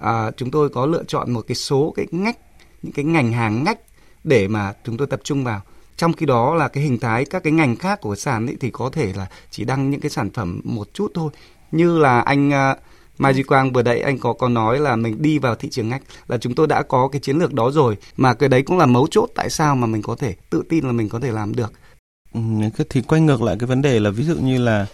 à, 0.00 0.30
chúng 0.36 0.50
tôi 0.50 0.68
có 0.68 0.86
lựa 0.86 1.04
chọn 1.04 1.30
một 1.30 1.44
cái 1.48 1.54
số 1.54 1.92
cái 1.96 2.06
ngách 2.10 2.38
những 2.82 2.92
cái 2.92 3.04
ngành 3.04 3.32
hàng 3.32 3.64
ngách 3.64 3.78
để 4.24 4.48
mà 4.48 4.72
chúng 4.84 4.96
tôi 4.96 5.06
tập 5.06 5.20
trung 5.24 5.44
vào 5.44 5.60
trong 5.96 6.12
khi 6.12 6.26
đó 6.26 6.54
là 6.54 6.68
cái 6.68 6.84
hình 6.84 6.98
thái 6.98 7.24
các 7.24 7.42
cái 7.42 7.52
ngành 7.52 7.76
khác 7.76 8.00
của 8.00 8.16
sàn 8.16 8.46
ấy 8.46 8.56
thì 8.60 8.70
có 8.70 8.90
thể 8.92 9.12
là 9.16 9.26
chỉ 9.50 9.64
đăng 9.64 9.90
những 9.90 10.00
cái 10.00 10.10
sản 10.10 10.30
phẩm 10.30 10.60
một 10.64 10.88
chút 10.94 11.10
thôi 11.14 11.30
như 11.72 11.98
là 11.98 12.20
anh 12.20 12.52
à, 12.52 12.70
uh, 12.70 12.78
Mai 13.20 13.34
Duy 13.34 13.42
Quang 13.42 13.72
vừa 13.72 13.82
đấy 13.82 14.00
anh 14.00 14.18
có 14.18 14.32
có 14.32 14.48
nói 14.48 14.78
là 14.78 14.96
mình 14.96 15.22
đi 15.22 15.38
vào 15.38 15.54
thị 15.54 15.68
trường 15.70 15.88
ngách 15.88 16.02
là 16.28 16.38
chúng 16.38 16.54
tôi 16.54 16.66
đã 16.66 16.82
có 16.82 17.08
cái 17.08 17.20
chiến 17.20 17.38
lược 17.38 17.54
đó 17.54 17.70
rồi 17.70 17.96
mà 18.16 18.34
cái 18.34 18.48
đấy 18.48 18.62
cũng 18.62 18.78
là 18.78 18.86
mấu 18.86 19.06
chốt 19.10 19.30
tại 19.34 19.50
sao 19.50 19.76
mà 19.76 19.86
mình 19.86 20.02
có 20.02 20.16
thể 20.16 20.34
tự 20.50 20.62
tin 20.68 20.84
là 20.84 20.92
mình 20.92 21.08
có 21.08 21.20
thể 21.20 21.30
làm 21.30 21.54
được. 21.54 21.72
Ừ, 22.34 22.40
thì 22.90 23.02
quay 23.02 23.20
ngược 23.20 23.42
lại 23.42 23.56
cái 23.58 23.66
vấn 23.66 23.82
đề 23.82 24.00
là 24.00 24.10
ví 24.10 24.24
dụ 24.24 24.34
như 24.34 24.58
là 24.58 24.86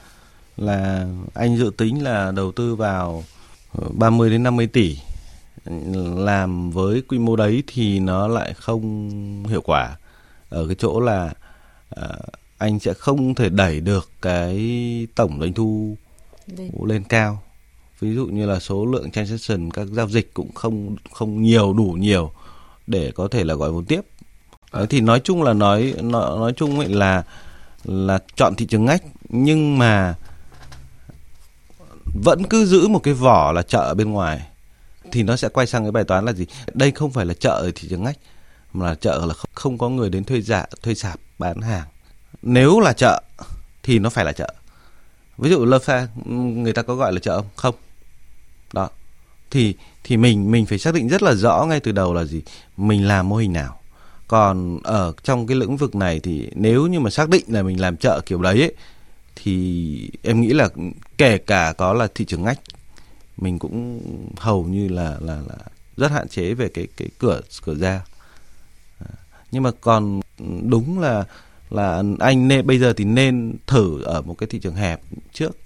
là 0.56 1.06
anh 1.34 1.56
dự 1.56 1.70
tính 1.76 2.04
là 2.04 2.32
đầu 2.36 2.52
tư 2.52 2.74
vào 2.74 3.24
ờ, 3.72 3.88
30 3.94 4.30
đến 4.30 4.42
50 4.42 4.66
tỷ 4.66 4.98
ừ, 5.64 5.72
làm 6.16 6.70
với 6.70 7.02
quy 7.08 7.18
mô 7.18 7.36
đấy 7.36 7.62
thì 7.66 8.00
nó 8.00 8.28
lại 8.28 8.54
không 8.54 9.44
hiệu 9.48 9.60
quả 9.64 9.96
ở 10.56 10.66
cái 10.66 10.76
chỗ 10.78 11.00
là 11.00 11.32
uh, 12.00 12.04
anh 12.58 12.78
sẽ 12.78 12.94
không 12.94 13.34
thể 13.34 13.48
đẩy 13.48 13.80
được 13.80 14.10
cái 14.22 14.56
tổng 15.14 15.40
doanh 15.40 15.52
thu 15.52 15.96
lên, 16.46 16.70
lên 16.86 17.04
cao. 17.04 17.42
Ví 18.00 18.14
dụ 18.14 18.26
như 18.26 18.46
là 18.46 18.60
số 18.60 18.86
lượng 18.86 19.10
transaction 19.10 19.70
các 19.70 19.86
giao 19.86 20.08
dịch 20.08 20.34
cũng 20.34 20.54
không 20.54 20.96
không 21.12 21.42
nhiều 21.42 21.72
đủ 21.72 21.96
nhiều 21.98 22.30
để 22.86 23.12
có 23.14 23.28
thể 23.28 23.44
là 23.44 23.54
gọi 23.54 23.70
vốn 23.70 23.84
tiếp. 23.84 24.00
Đấy, 24.72 24.86
thì 24.90 25.00
nói 25.00 25.20
chung 25.20 25.42
là 25.42 25.52
nói 25.52 25.94
nói, 26.02 26.38
nói 26.38 26.52
chung 26.56 26.78
ấy 26.78 26.88
là 26.88 27.24
là 27.84 28.18
chọn 28.36 28.54
thị 28.54 28.66
trường 28.66 28.84
ngách 28.84 29.02
nhưng 29.28 29.78
mà 29.78 30.14
vẫn 32.24 32.44
cứ 32.50 32.66
giữ 32.66 32.88
một 32.88 33.02
cái 33.02 33.14
vỏ 33.14 33.52
là 33.52 33.62
chợ 33.62 33.94
bên 33.94 34.10
ngoài 34.10 34.46
thì 35.12 35.22
nó 35.22 35.36
sẽ 35.36 35.48
quay 35.48 35.66
sang 35.66 35.84
cái 35.84 35.92
bài 35.92 36.04
toán 36.04 36.24
là 36.24 36.32
gì? 36.32 36.46
Đây 36.74 36.90
không 36.90 37.10
phải 37.10 37.26
là 37.26 37.34
chợ 37.34 37.50
ở 37.50 37.70
thị 37.74 37.88
trường 37.90 38.04
ngách 38.04 38.18
mà 38.76 38.86
là 38.86 38.94
chợ 38.94 39.26
là 39.26 39.34
không 39.54 39.78
có 39.78 39.88
người 39.88 40.10
đến 40.10 40.24
thuê 40.24 40.40
dạ 40.40 40.66
thuê 40.82 40.94
sạp 40.94 41.20
bán 41.38 41.60
hàng. 41.60 41.86
Nếu 42.42 42.80
là 42.80 42.92
chợ 42.92 43.22
thì 43.82 43.98
nó 43.98 44.10
phải 44.10 44.24
là 44.24 44.32
chợ. 44.32 44.54
Ví 45.38 45.50
dụ 45.50 45.64
lơ 45.64 45.78
pha 45.78 46.08
người 46.24 46.72
ta 46.72 46.82
có 46.82 46.94
gọi 46.94 47.12
là 47.12 47.20
chợ 47.20 47.36
không? 47.36 47.48
Không. 47.56 47.74
Đó. 48.72 48.88
Thì 49.50 49.74
thì 50.04 50.16
mình 50.16 50.50
mình 50.50 50.66
phải 50.66 50.78
xác 50.78 50.94
định 50.94 51.08
rất 51.08 51.22
là 51.22 51.34
rõ 51.34 51.64
ngay 51.68 51.80
từ 51.80 51.92
đầu 51.92 52.14
là 52.14 52.24
gì. 52.24 52.42
Mình 52.76 53.08
làm 53.08 53.28
mô 53.28 53.36
hình 53.36 53.52
nào. 53.52 53.80
Còn 54.28 54.78
ở 54.84 55.12
trong 55.22 55.46
cái 55.46 55.56
lĩnh 55.56 55.76
vực 55.76 55.94
này 55.94 56.20
thì 56.20 56.50
nếu 56.54 56.86
như 56.86 57.00
mà 57.00 57.10
xác 57.10 57.28
định 57.28 57.44
là 57.48 57.62
mình 57.62 57.80
làm 57.80 57.96
chợ 57.96 58.20
kiểu 58.26 58.42
đấy 58.42 58.60
ấy, 58.60 58.74
thì 59.36 60.10
em 60.22 60.40
nghĩ 60.40 60.48
là 60.48 60.68
kể 61.18 61.38
cả 61.38 61.74
có 61.78 61.92
là 61.92 62.08
thị 62.14 62.24
trường 62.24 62.42
ngách 62.42 62.60
mình 63.36 63.58
cũng 63.58 64.00
hầu 64.36 64.64
như 64.64 64.88
là 64.88 65.16
là 65.20 65.34
là 65.48 65.56
rất 65.96 66.10
hạn 66.10 66.28
chế 66.28 66.54
về 66.54 66.68
cái 66.68 66.86
cái 66.96 67.08
cửa 67.18 67.40
cửa 67.64 67.74
ra 67.74 68.02
nhưng 69.56 69.62
mà 69.62 69.70
còn 69.80 70.20
đúng 70.70 70.98
là 70.98 71.24
là 71.70 72.02
anh 72.18 72.48
nên 72.48 72.66
bây 72.66 72.78
giờ 72.78 72.92
thì 72.92 73.04
nên 73.04 73.56
thử 73.66 74.02
ở 74.02 74.22
một 74.22 74.34
cái 74.38 74.46
thị 74.46 74.58
trường 74.58 74.74
hẹp 74.74 75.00
trước 75.32 75.58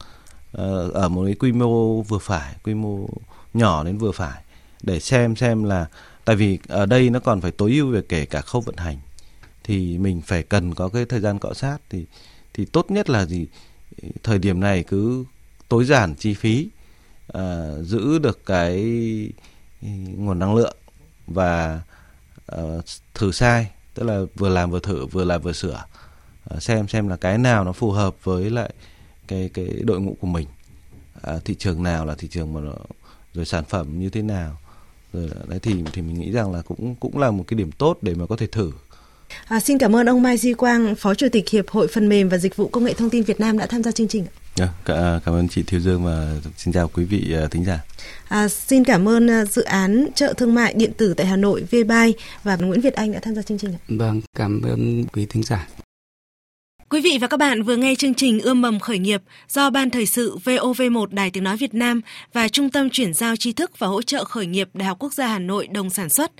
ờ, 0.53 0.91
ở 0.91 1.09
một 1.09 1.23
cái 1.27 1.35
quy 1.35 1.53
mô 1.53 2.03
vừa 2.03 2.19
phải 2.19 2.55
quy 2.65 2.75
mô 2.75 3.09
nhỏ 3.55 3.85
đến 3.85 3.99
vừa 3.99 4.13
phải 4.13 4.43
để 4.83 5.01
xem 5.01 5.37
xem 5.37 5.65
là 5.65 5.87
tại 6.25 6.37
vì 6.37 6.59
ở 6.69 6.87
đây 6.87 7.11
nó 7.11 7.21
còn 7.21 7.41
phải 7.41 7.51
tối 7.51 7.71
ưu 7.71 7.91
về 7.91 8.03
kể 8.09 8.27
cả 8.27 8.41
khâu 8.41 8.61
vận 8.61 8.77
hành 8.77 8.99
thì 9.65 9.99
mình 9.99 10.21
phải 10.21 10.43
cần 10.43 10.75
có 10.75 10.89
cái 10.89 11.05
thời 11.05 11.21
gian 11.21 11.39
cọ 11.39 11.55
sát 11.55 11.79
thì 11.91 12.07
thì 12.55 12.65
tốt 12.65 12.91
nhất 12.91 13.11
là 13.11 13.25
gì? 13.27 13.47
Thời 14.23 14.39
điểm 14.39 14.61
này 14.61 14.83
cứ 14.83 15.25
tối 15.69 15.85
giản 15.85 16.15
chi 16.15 16.35
phí 16.35 16.69
uh, 17.39 17.41
giữ 17.83 18.19
được 18.19 18.47
cái 18.47 18.75
ừ, 19.83 19.89
nguồn 20.17 20.39
năng 20.39 20.55
lượng 20.55 20.77
và 21.27 21.81
uh, 22.57 22.85
thử 23.15 23.33
sai 23.33 23.71
tức 23.95 24.03
là 24.03 24.21
vừa 24.35 24.49
làm 24.49 24.71
vừa 24.71 24.81
thử 24.81 25.07
vừa 25.07 25.25
làm 25.25 25.43
vừa 25.43 25.53
sửa. 25.53 25.85
Ờ, 26.45 26.61
xem 26.61 26.89
xem 26.89 27.09
là 27.09 27.17
cái 27.17 27.39
nào 27.39 27.65
nó 27.65 27.73
phù 27.73 27.91
hợp 27.91 28.25
với 28.25 28.51
lại 28.51 28.71
cái 29.29 29.51
cái 29.55 29.67
đội 29.85 30.01
ngũ 30.01 30.17
của 30.21 30.27
mình. 30.27 30.47
À, 31.23 31.39
thị 31.45 31.55
trường 31.55 31.83
nào 31.83 32.07
là 32.07 32.15
thị 32.15 32.29
trường 32.29 32.53
mà 32.53 32.61
nó, 32.61 32.73
rồi 33.35 33.45
sản 33.45 33.65
phẩm 33.65 34.01
như 34.01 34.11
thế 34.11 34.23
nào. 34.23 34.59
Rồi 35.13 35.29
đấy 35.49 35.59
thì 35.63 35.75
thì 35.93 36.03
mình 36.03 36.21
nghĩ 36.21 36.31
rằng 36.31 36.53
là 36.53 36.63
cũng 36.63 36.95
cũng 36.95 37.19
là 37.19 37.31
một 37.31 37.45
cái 37.47 37.59
điểm 37.59 37.73
tốt 37.73 37.99
để 38.03 38.15
mà 38.15 38.27
có 38.27 38.37
thể 38.37 38.47
thử. 38.47 38.73
À, 39.45 39.61
xin 39.61 39.79
cảm 39.79 39.97
ơn 39.97 40.09
ông 40.09 40.23
Mai 40.23 40.37
Duy 40.37 40.55
Quang, 40.55 40.95
Phó 40.95 41.15
Chủ 41.15 41.27
tịch 41.33 41.49
Hiệp 41.49 41.69
hội 41.69 41.89
Phần 41.89 42.09
mềm 42.09 42.29
và 42.29 42.39
Dịch 42.39 42.57
vụ 42.57 42.69
Công 42.69 42.85
nghệ 42.85 42.95
Thông 42.95 43.11
tin 43.11 43.23
Việt 43.23 43.41
Nam 43.41 43.59
đã 43.59 43.67
tham 43.67 43.83
gia 43.83 43.93
chương 43.93 44.09
trình. 44.09 44.27
Yeah, 44.59 44.71
dạ, 44.87 45.21
cảm 45.25 45.35
ơn 45.35 45.49
chị 45.49 45.63
Thiều 45.63 45.81
Dương 45.81 46.05
và 46.05 46.35
xin 46.57 46.75
chào 46.75 46.89
quý 46.89 47.05
vị 47.05 47.35
thính 47.51 47.65
giả. 47.65 47.81
À, 48.29 48.49
xin 48.49 48.85
cảm 48.85 49.09
ơn 49.09 49.31
à, 49.31 49.45
dự 49.45 49.63
án 49.63 50.09
chợ 50.15 50.35
thương 50.37 50.55
mại 50.55 50.75
điện 50.75 50.93
tử 50.97 51.15
tại 51.15 51.27
Hà 51.27 51.37
Nội 51.37 51.63
VBuy 51.63 52.15
và 52.43 52.57
Nguyễn 52.57 52.81
Việt 52.81 52.95
Anh 52.95 53.13
đã 53.13 53.21
tham 53.23 53.35
gia 53.35 53.43
chương 53.43 53.59
trình. 53.59 53.75
Vâng, 53.89 54.21
cảm 54.35 54.63
ơn 54.63 55.07
quý 55.07 55.27
thính 55.27 55.43
giả. 55.43 55.69
Quý 56.91 57.01
vị 57.01 57.19
và 57.21 57.27
các 57.27 57.37
bạn 57.37 57.63
vừa 57.63 57.77
nghe 57.77 57.95
chương 57.95 58.15
trình 58.15 58.41
Ươm 58.41 58.61
mầm 58.61 58.81
khởi 58.81 58.99
nghiệp 58.99 59.23
do 59.49 59.71
Ban 59.71 59.91
Thời 59.91 60.07
sự 60.07 60.37
VOV1 60.45 61.07
Đài 61.11 61.31
Tiếng 61.31 61.45
Nói 61.45 61.57
Việt 61.57 61.75
Nam 61.75 62.01
và 62.33 62.49
Trung 62.49 62.71
tâm 62.71 62.91
Chuyển 62.91 63.15
giao 63.15 63.37
tri 63.37 63.53
thức 63.53 63.79
và 63.79 63.87
hỗ 63.87 64.03
trợ 64.03 64.25
khởi 64.25 64.47
nghiệp 64.47 64.69
Đại 64.75 64.89
học 64.89 64.97
Quốc 65.01 65.15
gia 65.15 65.27
Hà 65.27 65.39
Nội 65.39 65.67
đồng 65.67 65.91
sản 65.91 66.09
xuất. 66.09 66.33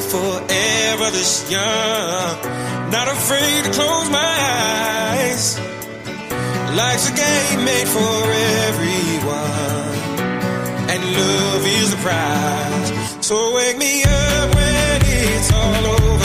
Forever 0.00 1.10
this 1.10 1.50
young, 1.50 2.36
not 2.90 3.08
afraid 3.08 3.64
to 3.64 3.70
close 3.72 4.08
my 4.10 4.34
eyes. 5.16 5.58
Life's 6.76 7.10
a 7.10 7.14
game 7.14 7.64
made 7.64 7.88
for 7.88 8.32
everyone 8.68 9.88
and 10.90 11.02
love 11.12 11.66
is 11.66 11.90
the 11.90 11.96
prize. 11.98 13.26
So 13.26 13.54
wake 13.54 13.78
me 13.78 14.02
up 14.04 14.54
when 14.54 15.02
it's 15.04 15.52
all 15.52 15.86
over. 15.86 16.17